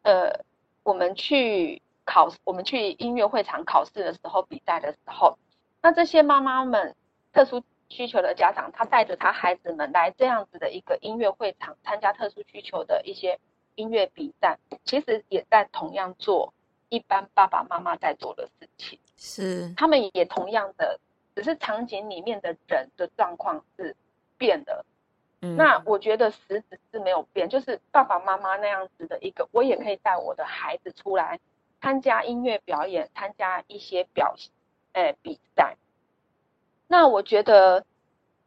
[0.02, 0.40] 呃，
[0.82, 5.38] 我们去考，我们去音乐会场考试的时候，比赛的时候，
[5.80, 6.94] 那这些妈妈们
[7.32, 13.38] 特殊需求的家长，他带着他孩子们来这样子的一个音乐会场参加特殊需求的一些
[13.74, 16.54] 音乐比赛，其实也在同样做
[16.88, 18.98] 一般爸爸妈妈在做的事情。
[19.16, 20.98] 是，他们也同样的，
[21.34, 23.94] 只是场景里面的人的状况是
[24.36, 24.84] 变的。
[25.40, 31.38] 嗯，那我觉得实质是没有变，就是爸爸妈妈那样子的一个，我也可以带我的孩子出来
[31.80, 34.34] 参加音乐表演，参加一些表，
[34.94, 35.76] 诶比赛。
[36.88, 37.84] 那我觉得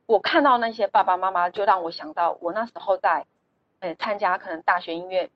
[0.06, 3.26] 我看到那些爸爸妈妈，就让我想到我那时候在，
[3.80, 5.30] 诶参加可能大学音乐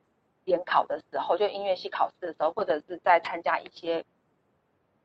[0.43, 4.05] 联考的时候，就音乐系考试的时候，或者是在参加一些。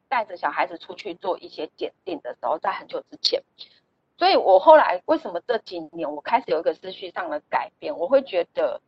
[0.09, 3.43] 带着小孩子出去做一些检定的时候，在很久之前，
[4.17, 7.97] 所以我后来为什么这几年我开始有一个思绪上的改变？
[7.99, 8.81] 我会觉得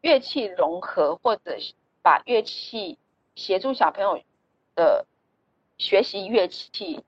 [0.00, 1.56] 乐器融合，或者
[2.02, 2.98] 把乐器
[3.34, 4.20] 协助小朋友
[4.74, 5.06] 的
[5.78, 7.02] 学习乐器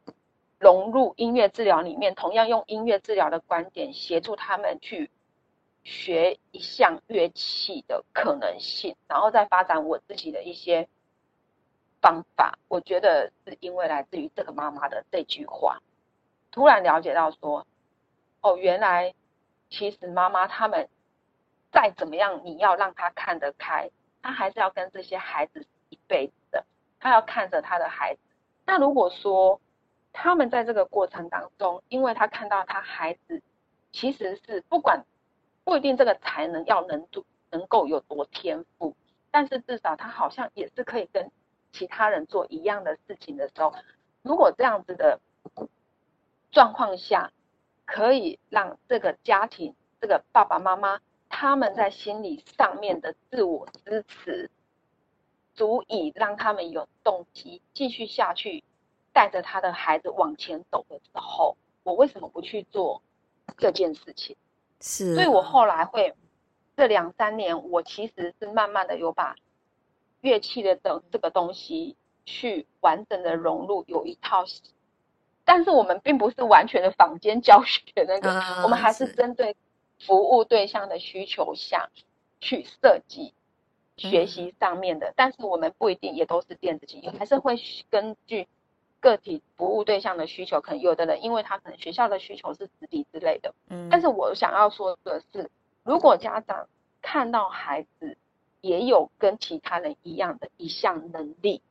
[0.59, 5.11] 融入音乐治疗里面，同样用音乐治疗的观点协助他们去
[5.85, 10.89] 学一项乐器的可能性，然后再发展我自己的一些。
[12.01, 15.81] 方法，我觉得是因为来自于这个妈妈的这句话，
[16.51, 17.67] 突然了解到说，
[18.41, 19.15] 哦，原来
[19.71, 20.89] 其实妈妈他们
[21.73, 23.91] 再怎么样，你要让他看得开，
[24.23, 26.65] 他还是要跟这些孩子一辈子的，
[27.01, 28.21] 他要看着他的孩子。
[28.65, 29.61] 那如果说
[30.13, 33.43] 他们在这个过程当中，因为他看到他孩子
[33.93, 35.05] 其实是不管
[35.65, 38.97] 不一定这个才能要能读能够有多天赋，
[39.31, 41.31] 但是至少他好像也是可以跟
[41.77, 43.75] 其他人做一样的事情的时候，
[44.23, 45.21] 如果这样子的
[46.51, 47.31] 状况下，
[47.85, 54.51] 可以让这个家庭、这个爸爸妈妈他们在心理上面的自我支持，
[55.55, 58.65] 足以让他们有动机继续下去，
[59.13, 63.03] 带着他的孩子往前走的时候，我为什么不去做
[63.59, 64.35] 这件事情？
[64.81, 66.15] 是，所以我后来会
[66.75, 69.37] 这两三年，我其实是慢慢的有把
[70.27, 71.95] 乐器的等这个东西
[72.25, 74.45] 去完整的融入，有一套。
[75.45, 79.55] 但是我们并不是完全的坊间教学那个，啊、我们还是针对
[80.01, 81.89] 服务对象的需求下
[82.41, 83.33] 去设计
[83.97, 85.11] 学习上面的。
[85.11, 87.57] 嗯、但是我们不一定也都是电子琴，还是会
[87.89, 88.49] 根据
[88.99, 90.61] 个体服务对象的需求。
[90.61, 93.89] 可能有的人因为他可能学校的需求是直笛之类的，嗯。
[93.89, 95.49] 但是我想要说的是，
[95.85, 96.67] 如果家长
[97.01, 98.17] 看到孩子
[98.67, 101.63] 也有跟其他人一样的一项能力，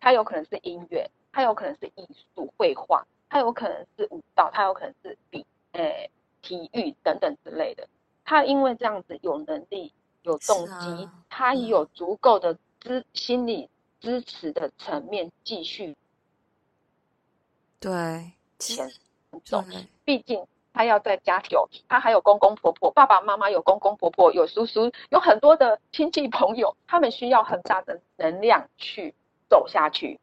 [0.00, 3.06] 他有可能是音乐，他有可能是艺术、绘画。
[3.28, 6.10] 他有可能是舞蹈，他有可能是比诶、欸、
[6.42, 7.88] 体育等等之类的。
[8.26, 9.90] 他因为这样子有能力、
[10.22, 13.70] 有动机，啊、他有足够的支、嗯、心理
[14.00, 15.96] 支持的层面继续
[17.80, 18.92] 对前
[19.42, 19.64] 走。
[20.04, 21.58] 毕竟他要在家庭，
[21.88, 29.14] 他还有公公婆婆、爸爸妈妈，有公公婆婆、有叔叔，有很多的亲戚朋友，他们需要很大的能量去
[29.48, 30.18] 走下去。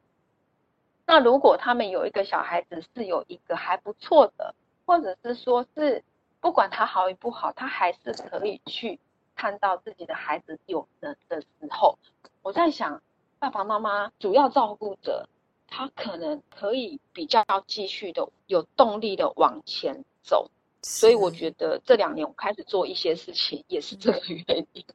[1.05, 4.53] 那如果他们有一个小孩子是有一个还不错的，
[4.85, 6.03] 或者是说是
[6.39, 8.99] 不管他好与不好，他还是可以去
[9.35, 11.97] 看到自己的孩子有能的时候，
[12.41, 13.01] 我在想，
[13.39, 15.27] 爸爸妈妈主要照顾者，
[15.67, 20.49] 他可能可以比较继续的有动力的往前走。
[20.83, 24.85] 所以我觉得这两年我开始做一些事情，也是这个原因。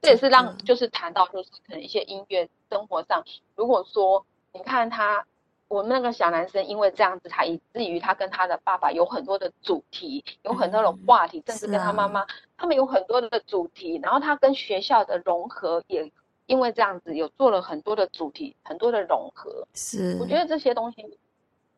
[0.00, 3.22] 这也是让就是谈到就是可能一些音乐生活上，
[3.54, 5.26] 如果说你看他。
[5.68, 12.26] 我们那个小男生因为这样子，他以至于他跟他的爸爸有很多的主题，有很多的话题，嗯、甚至跟他妈妈，啊、
[12.56, 13.98] 他们有很多的主题。
[14.00, 16.08] 然后他跟学校的融合也
[16.46, 19.66] 因为这样子，有做了很多的主题，很多的融合。
[19.74, 21.18] 是，我觉得这些东西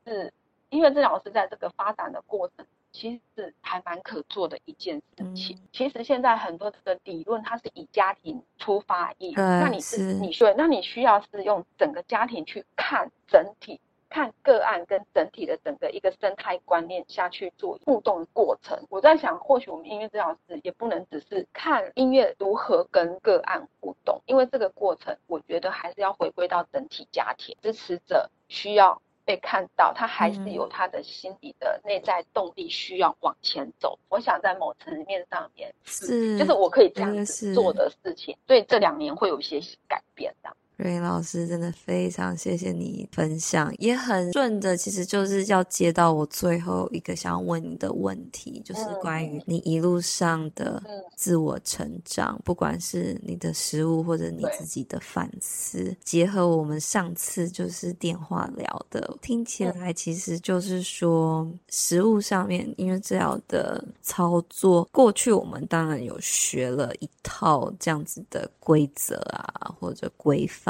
[0.04, 0.30] 是
[0.68, 2.66] 音乐治疗师在这个发展的过程。
[2.92, 5.56] 其实是还蛮可做的一件事情。
[5.56, 18.78] 嗯、其实现在很多的理论，它是以家庭出发意，嗯、那你是，是你说，那你需要是用整个家庭去看整体，看个案跟整体的整个一个生态观念下去做互动过程。
[18.88, 29.00] 我在想，或许我们音乐治疗师也不能只是看音乐如何跟个案互动，因为这个过程，我觉得还是要回归到整体家庭支持者需要。
[29.28, 33.98] 被看到，他还是有他的心理的内在动力，需要往前走。
[34.00, 40.56] 嗯、我想在某层面上面是，就是我可以这样子做的事情，所以这两年会有一些改变的。
[40.78, 50.80] 瑞英老师真的非常谢谢你分享，也很顺的，其实就是要接到我最后一个想要问你的问题，就是关于你一路上的
[51.16, 70.67] 自我成长，不管是你的食物或者你自己的反思，结合我们上次就是电话聊的，听起来其实就是说食物上面因为治疗的操作，过去我们当然有学了一套这样子的规则啊，或者规范。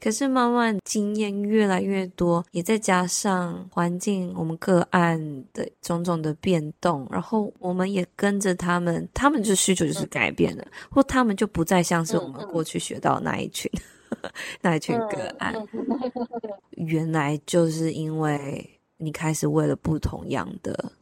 [0.00, 13.70] 可是慢慢经验越来越多，也再加上环境，我们个案的种种的变动，然后我们也跟着他们，他们就需求就是改变了，或他们就不再像是我们过去学到那一群，
[14.62, 15.54] 那一群个案。
[16.70, 20.92] 原来就是因为你开始为了不同样的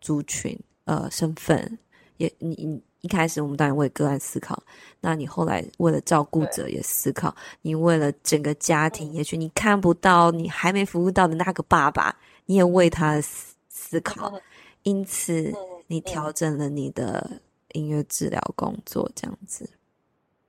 [0.00, 1.78] 族群，呃，身份，
[2.16, 2.82] 也你你。
[3.02, 4.62] 一开始我们当然为个案思考，
[5.00, 12.14] 那你后来为了照顾者也思考，你为了整个家庭，也许你看不到你还没服务到的那个爸爸，
[12.46, 14.32] 你也为他思思考，
[14.82, 15.52] 因此
[15.86, 17.30] 你调整了你的
[17.72, 19.68] 音乐治疗工作，这样子。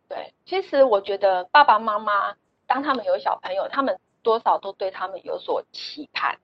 [0.10, 2.36] 对，其实我觉得爸爸妈妈
[2.68, 6.38] 当他们有小朋友，他们多少都对他们有所期盼，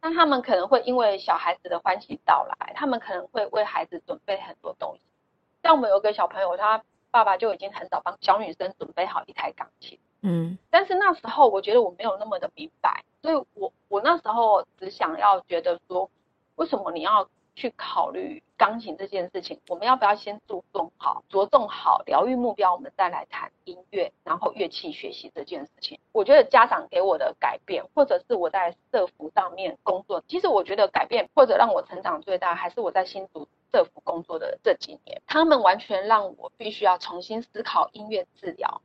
[0.00, 5.09] 那他们可能会因为小孩子的欢喜到来，他们可能会为孩子准备很多东西。
[5.70, 6.82] 像我们有个小朋友，他
[7.12, 9.96] 爸爸就已经很早帮小女生准备好一台钢琴。
[10.22, 16.10] 嗯，但是那时候我觉得我没有那么的明白，所以我我那时候只想要觉得说，
[16.56, 19.58] 为什么你要去考虑钢琴这件事情？
[19.68, 25.98] 我们要不要先注重好、着重好疗愈目标，我们再来谈音乐，然后乐器学习这件事情？
[26.12, 33.48] 我觉得家长给我的改变，或者是我在社服上面工作，其实我觉得改变或者让我成长最大，还是我在新竹。
[33.72, 38.82] 社福工作的这几年，他们完全让我必须要重新思考音乐治疗。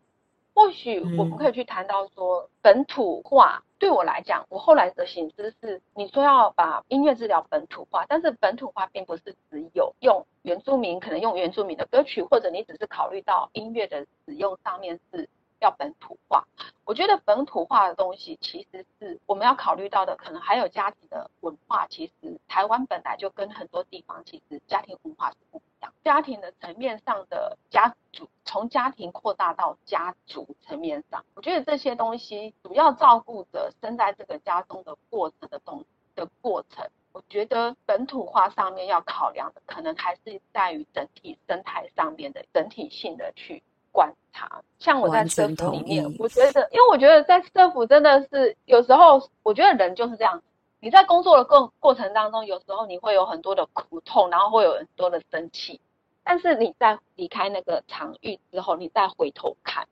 [0.54, 15.30] 或许我们可以去谈到说本土化，对我来讲，我后来的醒思是，你说要把音乐治疗本土化，但是本土化并不是只有用原住民，可能用原住民的歌曲，或者你只是考虑到音乐的使用上面是
[15.66, 16.46] 要本土化。
[16.86, 21.88] 我觉得本土化的东西，其实是我们要考虑到的，可能还有家庭的文化。
[21.88, 28.30] 其实台湾本来就跟很多地方其实家庭文化是不一样，家庭的层面上的家族。
[28.46, 35.84] 从家庭扩大到家族层面上，我觉得这些东西主要照顾着生在这个家中的过程的东
[36.14, 36.88] 的过程。
[37.12, 43.64] 我觉得本土化上面要考量的，可能还是在于整体生态上面的整体性的去
[43.96, 44.62] 观察。
[44.80, 50.44] 像我在社福里面，我觉得，因为我觉得在社福真的是有时候，我觉得人就是这样。
[50.82, 55.80] 你在工作的过过程当中，有时候你会有很多的苦痛，然后会有很多的生气。
[56.24, 59.88] 但是你在离开那个场域之后，你再回头看，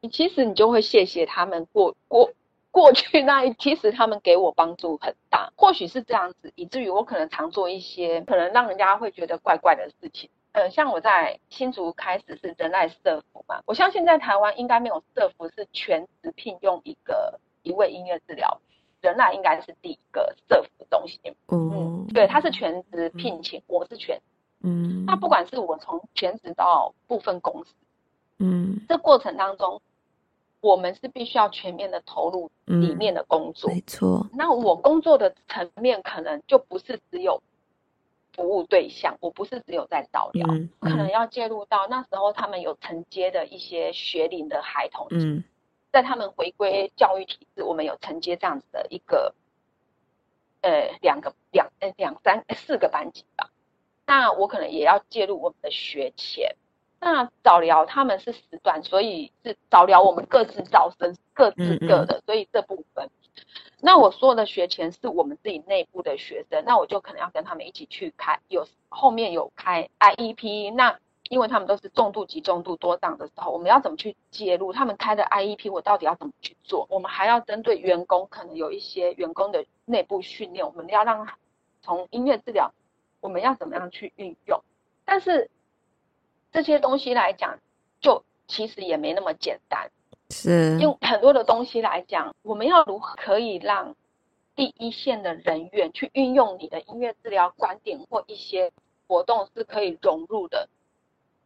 [0.00, 2.30] 你其实你就会谢谢他们过过
[2.70, 5.52] 过去那一，其实他们给我帮助很大。
[5.56, 10.30] 或许是这样子，以至于我可能常做一些可能让人家会觉得怪怪的事情。
[10.58, 18.60] 呃，像我在新竹开始是人爱社福嘛，我相信在台湾应该没有社福是全职聘用一个一位音乐治疗，
[19.00, 21.20] 人爱应该是第一个社福中心。
[21.46, 24.20] 嗯，嗯，对，他是全职聘请，我是全。
[24.64, 27.72] 嗯，那不管是我从全职到部分公司，
[28.40, 29.80] 嗯，这过程当中，
[30.60, 34.26] 我们是必须要全面的投入里面的工作，嗯、没错。
[34.32, 37.40] 那我工作的层面可能就不是只有
[38.38, 45.42] 服务对象，我不是只有在早疗，嗯嗯、可能要介入到那时候他们有承接的一些学龄的孩童，嗯，
[45.90, 49.34] 在他们回归教育体制，我们有承接这样子的一个，
[50.60, 53.50] 呃，两个两呃两三四个班级吧。
[54.06, 56.54] 那我可能也要介入我们的学前。
[57.00, 63.08] 那早疗他们是时段，所以是早疗我们各自招生，各自各的，所以这部分。
[63.80, 70.74] 那我说的学前是我们自己内部的学生，那我就可能要跟他们一起去开，有后面有开 IEP。
[70.74, 70.98] 那
[71.30, 75.70] 因为他们都是重度及重度多障的时候，我们要怎么去介入他们开的 IEP？
[75.70, 76.86] 我到底要怎么去做？
[76.90, 81.28] 我们还要针对员工，可能有一些员工的内部训练，我们要让
[81.80, 82.72] 从音乐治疗。
[83.20, 84.62] 我们要怎么样去运用？
[85.04, 85.50] 但是
[86.52, 87.58] 这些东西来讲，
[88.00, 89.90] 就其实也没那么简单。
[90.30, 93.94] 是用很多的东西来讲，我们要如何可以让
[94.54, 98.72] 第一线的人员去运用你的音乐治疗观点或一些
[99.06, 100.68] 活动是可以融入的。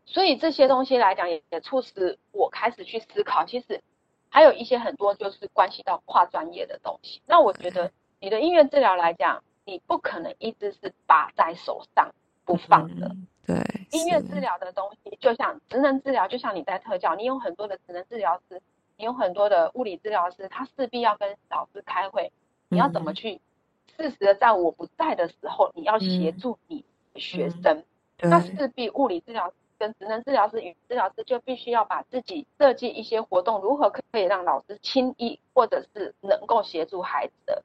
[0.04, 3.44] 所以这些东西来讲，也也促使我开始去思考。
[3.44, 3.80] 其实
[4.28, 7.22] 还有一些很多就是关系到跨专业的东西。
[7.26, 9.42] 那我觉得你的音乐治疗来讲。
[9.64, 12.12] 你不可能一直是把在手上
[12.44, 13.06] 不放的。
[13.06, 13.56] 嗯、对，
[13.90, 18.60] 音乐治疗的东西，就像职能治疗，就像你在特教，你有很多的职能治疗师，
[18.96, 22.30] 你有很多的物理治疗师，他势必要跟老师开会，
[22.68, 23.40] 你要怎么去
[23.96, 26.84] 适时的在我不在的时候，你要协助你
[27.16, 27.84] 学生，
[28.18, 37.62] 嗯、那势必物理治疗师跟职能治疗师与治疗师就必须要把自己设计一些活动，如何可以让老师轻易或者是能够协助孩子的。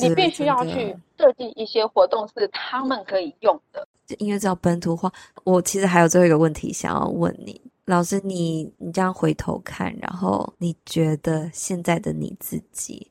[0.00, 3.86] 你必须要去设计一些活动，是他们可以用的。
[4.18, 5.10] 音乐治疗本土化，
[5.44, 13.10] 我其实还有最后一个问题想要问你，老师你，你你这样回头看，然后你觉得现在的你自己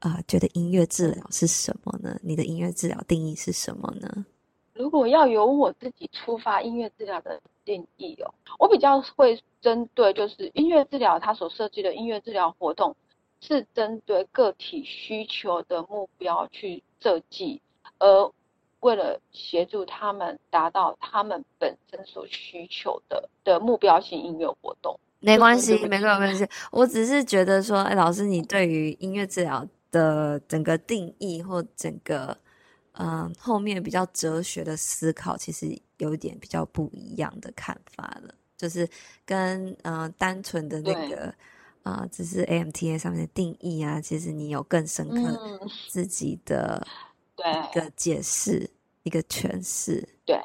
[0.00, 2.18] 啊、呃，觉得音乐治疗是什么呢？
[2.22, 4.26] 你的音乐治疗定义是什么呢？
[4.74, 12.94] 如果要由我自己出发，音乐治疗的定义哦，我比较会针对就是音乐治疗它所设计的音乐治疗活动。
[13.40, 17.60] 是针对个体需求的目标去设计，
[17.98, 18.32] 而
[18.80, 24.98] 为了协助他们达到他们本身所需求的的目标性音乐活动。
[25.20, 26.46] 没关系，没关系，没关系。
[26.70, 32.36] 我只是觉得说，哎，老师，你对于音乐治疗的整个定义或整个
[32.92, 38.88] 嗯后面比较哲学的思考，其实有一点比较不一样的看法了，就是
[39.24, 41.34] 跟嗯单纯的那个。
[41.82, 46.86] 啊，只是 AMTA 上面的定义啊，其实你有更深刻自己的
[47.36, 48.70] 对一个解释、嗯、
[49.04, 50.06] 一个诠释。
[50.24, 50.38] 对，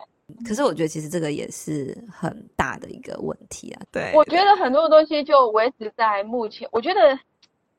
[0.48, 3.82] 可是我觉得其实这个也是很大的一个问题啊。
[3.91, 6.68] 对，我觉得很多东西就维持在目前。
[6.72, 7.20] 我觉得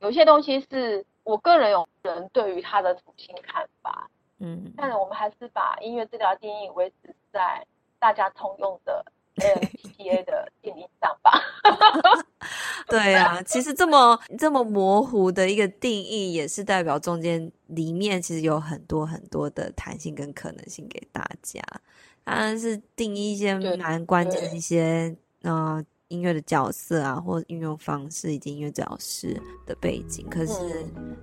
[0.00, 4.10] 有些东西是我个人有人对于他的重新看法。
[4.38, 7.66] 嗯，但是我们还是把音乐治疗定义维持在
[7.98, 9.02] 大家通用的。
[9.36, 11.42] AMTA 的定义上吧，
[12.88, 21.60] 对啊，其实这么这么模糊的一个定义，也是代表中间里面其实有很多很多的弹性跟可能性给大家。
[22.24, 30.26] 当然是定义一些蛮关键的一些呃音乐的角色啊，或运用方式以及音乐治疗师的背景。
[30.28, 30.52] 可是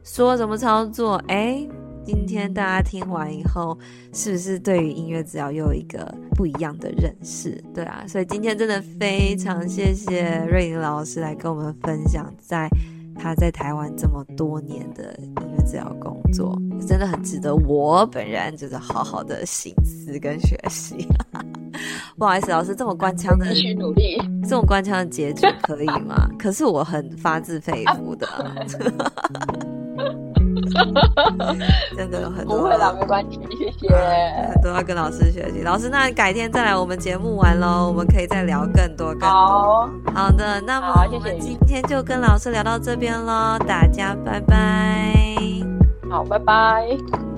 [0.03, 1.67] 说什么操作，哎。
[2.05, 3.77] 今天大家听完以后，
[4.13, 7.63] 是不是对于音乐治疗又有一个不一样的认识？
[7.73, 12.69] 对啊，所以今天真的非常谢谢瑞颖老师来跟我们分享，在
[13.15, 21.07] 他在台湾这么多年的音乐治疗工作，真的很值得我本人就是好好的省思跟学习。
[22.17, 24.17] 不好意思，老师这么官腔的继续努力，
[24.47, 26.29] 这么官腔的结局可以吗？
[26.37, 28.27] 可是我很发自肺腑的。
[31.97, 34.59] 真的有很多，不会啦，没关系，谢谢。
[34.61, 39.27] 都要跟老师学习，老师，那改天再来我们节目玩喽，我们可以再聊更多更多。
[39.29, 45.13] 好，好的，那么我们今天就跟老师聊到这边喽，大家拜拜。
[46.09, 47.32] 好，拜拜。